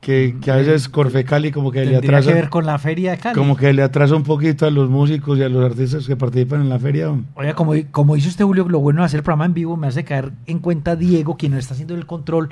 que, 0.00 0.36
que 0.42 0.50
a 0.50 0.56
veces 0.56 0.88
Corfecali 0.90 1.50
como 1.50 1.72
que 1.72 1.80
le 1.86 1.92
tendría 1.92 2.18
atrasa. 2.18 2.28
que 2.28 2.34
ver 2.34 2.50
con 2.50 2.66
la 2.66 2.78
feria 2.78 3.12
de 3.12 3.18
Cali. 3.18 3.34
Como 3.34 3.56
que 3.56 3.72
le 3.72 3.82
atrasa 3.82 4.14
un 4.14 4.24
poquito 4.24 4.66
a 4.66 4.70
los 4.70 4.90
músicos 4.90 5.38
y 5.38 5.42
a 5.42 5.48
los 5.48 5.64
artistas 5.64 6.06
que 6.06 6.16
participan 6.16 6.60
en 6.60 6.68
la 6.68 6.78
feria. 6.78 7.10
hombre. 7.10 7.28
Oiga, 7.34 7.54
como, 7.54 7.72
como 7.90 8.14
dice 8.14 8.28
usted, 8.28 8.44
Julio, 8.44 8.68
lo 8.68 8.78
bueno 8.80 9.00
de 9.00 9.06
hacer 9.06 9.18
el 9.18 9.24
programa 9.24 9.46
en 9.46 9.54
vivo 9.54 9.76
me 9.78 9.86
hace 9.86 10.04
caer 10.04 10.32
en 10.46 10.58
cuenta 10.58 10.96
Diego, 10.96 11.36
quien 11.38 11.52
nos 11.52 11.60
está 11.60 11.72
haciendo 11.74 11.94
el 11.94 12.04
control, 12.06 12.50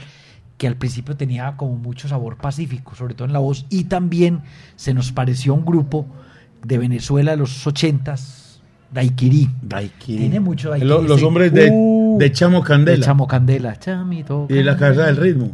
que 0.59 0.67
al 0.69 0.77
principio 0.77 1.17
tenía 1.17 1.57
como 1.57 1.75
mucho 1.77 2.07
sabor 2.09 2.37
pacífico, 2.37 2.95
sobre 2.95 3.15
todo 3.15 3.27
en 3.27 3.33
la 3.33 3.41
voz, 3.41 3.67
y 3.71 3.85
también 3.85 4.41
se 4.77 4.95
nos 4.95 5.13
pareció 5.13 5.53
un 5.55 5.65
grupo 5.65 6.07
de 6.65 6.79
Venezuela 6.79 7.33
de 7.33 7.37
los 7.39 7.67
ochentas, 7.67 8.61
Daiquiri. 8.93 9.51
Tiene 10.07 10.39
mucho 10.39 10.71
Daiquiri. 10.71 10.89
Lo- 10.89 11.03
los 11.03 11.19
sí. 11.19 11.27
hombres 11.27 11.53
de, 11.53 11.69
Uh, 11.73 12.17
de 12.19 12.31
Chamo 12.33 12.63
Candela. 12.63 12.99
de 12.99 13.03
Chamo 13.05 13.27
Candela. 13.27 13.77
Chamito. 13.79 14.47
Y 14.49 14.63
la 14.63 14.77
casa 14.77 15.07
del 15.07 15.17
ritmo. 15.17 15.51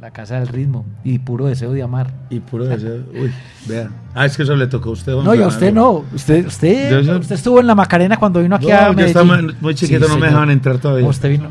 La 0.00 0.10
casa 0.10 0.38
del 0.40 0.48
ritmo. 0.48 0.84
Y 1.04 1.18
puro 1.18 1.46
deseo 1.46 1.72
de 1.72 1.82
amar. 1.82 2.12
Y 2.30 2.40
puro 2.40 2.64
deseo. 2.64 3.04
Uy, 3.14 3.30
vea. 3.68 3.90
Ah, 4.14 4.24
es 4.26 4.36
que 4.36 4.42
eso 4.42 4.56
le 4.56 4.66
tocó 4.66 4.88
a 4.88 4.92
usted. 4.92 5.12
No, 5.12 5.34
y 5.34 5.42
a 5.42 5.46
usted 5.46 5.72
no. 5.72 6.04
Usted, 6.14 6.46
usted, 6.46 7.02
Yo 7.04 7.18
usted 7.18 7.36
estuvo 7.36 7.60
en 7.60 7.66
la 7.68 7.74
Macarena 7.74 8.16
cuando 8.16 8.40
vino 8.42 8.56
aquí 8.56 8.66
No, 8.66 8.72
a 8.74 8.86
yo 8.88 8.94
Medellín. 8.94 9.06
estaba 9.20 9.42
muy 9.60 9.74
chiquito, 9.74 10.08
no 10.08 10.16
me 10.18 10.26
dejaban 10.26 10.50
entrar 10.50 10.78
todavía. 10.78 11.06
Usted 11.06 11.28
vino. 11.30 11.48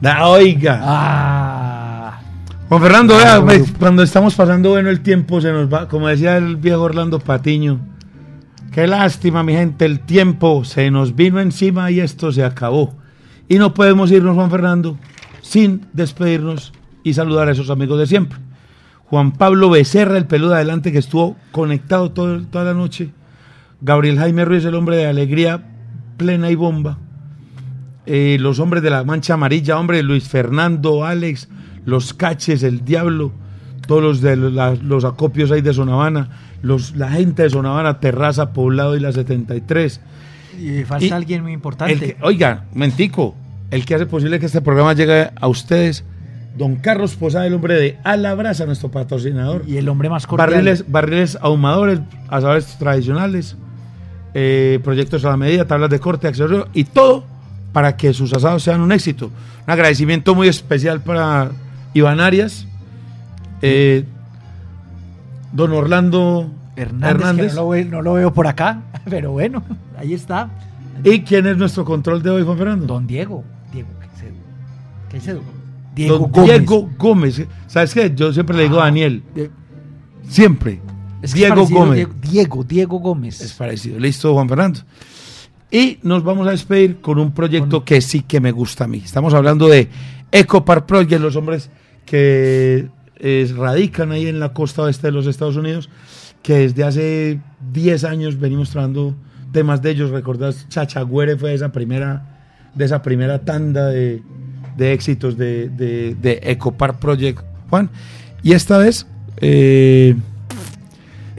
Da, 0.00 0.26
oiga. 0.28 0.80
Ah. 0.82 1.73
Juan 2.68 2.80
Fernando, 2.82 3.16
vea, 3.16 3.40
me- 3.40 3.62
cuando 3.78 4.02
estamos 4.02 4.34
pasando 4.34 4.70
bueno 4.70 4.88
el 4.90 5.00
tiempo 5.00 5.40
se 5.40 5.52
nos 5.52 5.72
va, 5.72 5.88
como 5.88 6.08
decía 6.08 6.36
el 6.36 6.56
viejo 6.56 6.82
Orlando 6.82 7.18
Patiño. 7.18 7.78
Qué 8.72 8.86
lástima, 8.86 9.42
mi 9.44 9.52
gente, 9.52 9.84
el 9.84 10.00
tiempo 10.00 10.64
se 10.64 10.90
nos 10.90 11.14
vino 11.14 11.40
encima 11.40 11.90
y 11.90 12.00
esto 12.00 12.32
se 12.32 12.42
acabó. 12.44 12.94
Y 13.48 13.58
no 13.58 13.74
podemos 13.74 14.10
irnos, 14.10 14.34
Juan 14.34 14.50
Fernando, 14.50 14.98
sin 15.42 15.82
despedirnos 15.92 16.72
y 17.04 17.12
saludar 17.14 17.48
a 17.48 17.52
esos 17.52 17.70
amigos 17.70 17.98
de 18.00 18.06
siempre. 18.06 18.38
Juan 19.04 19.32
Pablo 19.32 19.70
Becerra, 19.70 20.16
el 20.16 20.26
peludo 20.26 20.54
adelante, 20.54 20.90
que 20.90 20.98
estuvo 20.98 21.36
conectado 21.52 22.10
todo- 22.10 22.42
toda 22.46 22.64
la 22.64 22.74
noche. 22.74 23.10
Gabriel 23.82 24.18
Jaime 24.18 24.44
Ruiz, 24.46 24.64
el 24.64 24.74
hombre 24.74 24.96
de 24.96 25.06
alegría 25.06 25.62
plena 26.16 26.50
y 26.50 26.54
bomba. 26.54 26.98
Eh, 28.06 28.38
los 28.40 28.58
hombres 28.58 28.82
de 28.82 28.90
la 28.90 29.04
mancha 29.04 29.34
amarilla, 29.34 29.78
hombre, 29.78 30.02
Luis 30.02 30.28
Fernando, 30.28 31.04
Alex, 31.04 31.48
los 31.84 32.14
caches, 32.14 32.62
el 32.62 32.84
diablo, 32.84 33.32
todos 33.86 34.02
los 34.02 34.20
de 34.20 34.36
la- 34.36 34.74
los 34.74 35.04
acopios 35.04 35.50
ahí 35.50 35.60
de 35.60 35.72
Sonavana, 35.74 36.28
los, 36.62 36.96
la 36.96 37.10
gente 37.10 37.42
de 37.42 37.50
Sonavana, 37.50 38.00
Terraza, 38.00 38.52
Poblado 38.52 38.96
y 38.96 39.00
la 39.00 39.12
73. 39.12 40.00
Y 40.60 40.84
falta 40.84 41.04
Y 41.04 41.10
alguien 41.10 41.42
muy 41.42 41.52
importante. 41.52 41.96
Que- 41.98 42.16
oiga, 42.22 42.64
mentico, 42.74 43.34
el 43.70 43.84
que 43.84 43.94
hace 43.96 44.06
posible 44.06 44.38
que 44.40 44.46
este 44.46 44.60
programa 44.60 44.92
llegue 44.94 45.30
a 45.38 45.48
ustedes, 45.48 46.04
don 46.56 46.76
Carlos 46.76 47.16
Posada, 47.16 47.46
el 47.46 47.54
hombre 47.54 47.74
de 47.74 47.98
Alabraza, 48.04 48.64
nuestro 48.64 48.90
patrocinador. 48.90 49.64
y 49.66 49.76
el 49.76 49.88
hombre 49.88 50.08
más 50.08 50.26
cordial. 50.26 50.48
Barriles, 50.50 50.84
barriles 50.90 51.36
ahumadores, 51.42 52.00
asadores 52.28 52.78
tradicionales, 52.78 53.56
eh, 54.34 54.80
proyectos 54.82 55.24
a 55.24 55.30
la 55.30 55.36
medida, 55.36 55.64
tablas 55.66 55.90
de 55.90 55.98
corte, 56.00 56.28
accesorios 56.28 56.66
y 56.72 56.84
todo 56.84 57.24
para 57.72 57.96
que 57.96 58.12
sus 58.14 58.32
asados 58.32 58.62
sean 58.62 58.80
un 58.80 58.92
éxito. 58.92 59.26
Un 59.66 59.72
agradecimiento 59.72 60.34
muy 60.34 60.46
especial 60.48 61.00
para 61.00 61.50
Iván 61.94 62.20
Arias, 62.20 62.66
eh, 63.62 64.04
don 65.52 65.72
Orlando 65.72 66.50
Hernández, 66.76 67.10
Hernández. 67.10 67.46
que 67.50 67.54
no 67.56 67.62
lo, 67.62 67.68
ve- 67.68 67.84
no 67.84 68.02
lo 68.02 68.12
veo 68.14 68.32
por 68.32 68.46
acá, 68.46 68.82
pero 69.10 69.32
bueno, 69.32 69.62
ahí 69.98 70.12
está. 70.14 70.50
¿Y 71.02 71.20
quién 71.20 71.46
es 71.46 71.56
nuestro 71.56 71.84
control 71.84 72.22
de 72.22 72.30
hoy, 72.30 72.42
Juan 72.44 72.58
Fernando? 72.58 72.86
Don 72.86 73.06
Diego. 73.06 73.44
Diego, 73.72 73.88
¿qué 75.10 75.16
dice? 75.18 75.36
Diego 75.94 76.18
Don 76.18 76.30
Gómez. 76.32 76.48
Diego 76.58 76.90
Gómez. 76.98 77.42
¿Sabes 77.68 77.94
qué? 77.94 78.12
Yo 78.14 78.32
siempre 78.32 78.56
le 78.56 78.64
digo 78.64 78.80
a 78.80 78.84
Daniel. 78.84 79.22
De- 79.34 79.50
Siempre. 80.28 80.80
es 81.22 81.34
que 81.34 81.40
es 81.46 81.54
Diego 81.54 81.66
Gómez. 81.68 81.96
Diego, 81.96 82.12
Diego, 82.20 82.64
Diego 82.64 82.98
Gómez. 82.98 83.40
Es 83.40 83.52
parecido. 83.52 83.98
Listo, 84.00 84.32
Juan 84.34 84.48
Fernando. 84.48 84.80
Y 85.70 85.98
nos 86.02 86.22
vamos 86.24 86.46
a 86.46 86.50
despedir 86.52 87.00
con 87.00 87.18
un 87.18 87.32
proyecto 87.32 87.84
que 87.84 88.00
sí 88.00 88.22
que 88.22 88.40
me 88.40 88.52
gusta 88.52 88.84
a 88.84 88.86
mí. 88.86 89.02
Estamos 89.04 89.34
hablando 89.34 89.68
de 89.68 89.88
Ecopar 90.32 90.86
Project, 90.86 91.20
los 91.20 91.34
hombres 91.36 91.68
que 92.04 92.88
eh, 93.16 93.54
radican 93.56 94.12
ahí 94.12 94.26
en 94.26 94.40
la 94.40 94.52
costa 94.52 94.82
oeste 94.82 95.08
de 95.08 95.12
los 95.12 95.26
Estados 95.26 95.56
Unidos, 95.56 95.88
que 96.42 96.58
desde 96.58 96.84
hace 96.84 97.40
10 97.72 98.04
años 98.04 98.38
venimos 98.38 98.70
trabajando 98.70 99.14
temas 99.52 99.80
de 99.82 99.90
ellos. 99.90 100.10
¿Recordás? 100.10 100.68
Chachagüere 100.68 101.36
fue 101.36 101.54
esa 101.54 101.72
primera, 101.72 102.40
de 102.74 102.84
esa 102.84 103.02
primera 103.02 103.38
tanda 103.40 103.88
de, 103.88 104.22
de 104.76 104.92
éxitos 104.92 105.36
de, 105.38 105.68
de, 105.68 106.14
de 106.20 106.40
Ecopar 106.42 106.98
Project, 106.98 107.40
Juan. 107.70 107.90
Y 108.42 108.52
esta 108.52 108.76
vez 108.78 109.06
eh, 109.38 110.14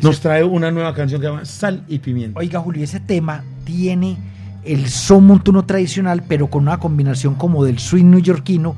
nos 0.01 0.19
trae 0.19 0.43
una 0.43 0.71
nueva 0.71 0.93
canción 0.93 1.21
que 1.21 1.27
se 1.27 1.31
llama 1.31 1.45
Sal 1.45 1.83
y 1.87 1.99
Pimienta. 1.99 2.39
Oiga, 2.39 2.59
Julio, 2.59 2.83
ese 2.83 2.99
tema 2.99 3.43
tiene 3.63 4.17
el 4.63 4.89
son 4.89 5.27
montuno 5.27 5.65
tradicional, 5.65 6.23
pero 6.27 6.47
con 6.47 6.63
una 6.63 6.79
combinación 6.79 7.35
como 7.35 7.63
del 7.63 7.79
swing 7.79 8.05
neoyorquino 8.05 8.75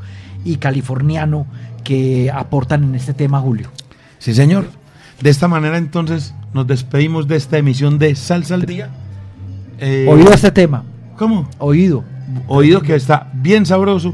y 0.48 0.58
californiano 0.58 1.46
que 1.84 2.32
aportan 2.34 2.84
en 2.86 2.96
este 2.96 3.14
tema, 3.14 3.40
Julio. 3.40 3.70
Sí, 4.18 4.34
señor. 4.34 4.66
De 5.22 5.30
esta 5.30 5.48
manera, 5.48 5.78
entonces, 5.78 6.34
nos 6.54 6.66
despedimos 6.68 7.28
de 7.28 7.36
esta 7.36 7.58
emisión 7.58 8.00
de 8.00 8.16
Salsa 8.16 8.56
al 8.56 8.66
Día. 8.66 8.90
Eh, 9.80 10.08
Oído 10.10 10.32
este 10.32 10.52
tema. 10.52 10.84
¿Cómo? 11.18 11.50
Oído. 11.58 12.04
Oído 12.48 12.82
que 12.82 12.96
está 12.96 13.30
bien 13.34 13.66
sabroso 13.66 14.14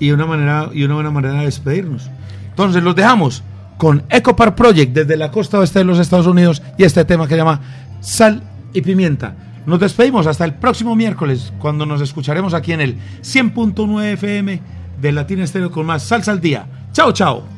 y 0.00 0.10
una, 0.10 0.26
manera, 0.26 0.70
y 0.72 0.84
una 0.84 0.94
buena 0.94 1.10
manera 1.10 1.40
de 1.40 1.44
despedirnos. 1.44 2.10
Entonces, 2.48 2.82
los 2.82 2.96
dejamos 2.96 3.42
con 3.76 4.04
Ecopar 4.08 4.54
Project 4.54 4.94
desde 4.94 5.16
la 5.16 5.30
costa 5.30 5.58
oeste 5.58 5.80
de 5.80 5.84
los 5.84 5.98
Estados 5.98 6.26
Unidos 6.26 6.62
y 6.78 6.84
este 6.84 7.04
tema 7.04 7.26
que 7.26 7.34
se 7.34 7.38
llama 7.38 7.60
Sal 8.00 8.42
y 8.72 8.80
Pimienta. 8.80 9.34
Nos 9.66 9.80
despedimos 9.80 10.26
hasta 10.26 10.46
el 10.46 10.54
próximo 10.54 10.96
miércoles, 10.96 11.52
cuando 11.58 11.84
nos 11.84 12.00
escucharemos 12.00 12.54
aquí 12.54 12.72
en 12.72 12.80
el 12.80 12.96
100.9 13.22 14.12
FM 14.14 14.78
de 15.00 15.12
Latina 15.12 15.44
Estéreo 15.44 15.70
con 15.70 15.86
más 15.86 16.02
Salsa 16.02 16.32
al 16.32 16.40
Día. 16.40 16.66
Chao, 16.92 17.12
chao. 17.12 17.57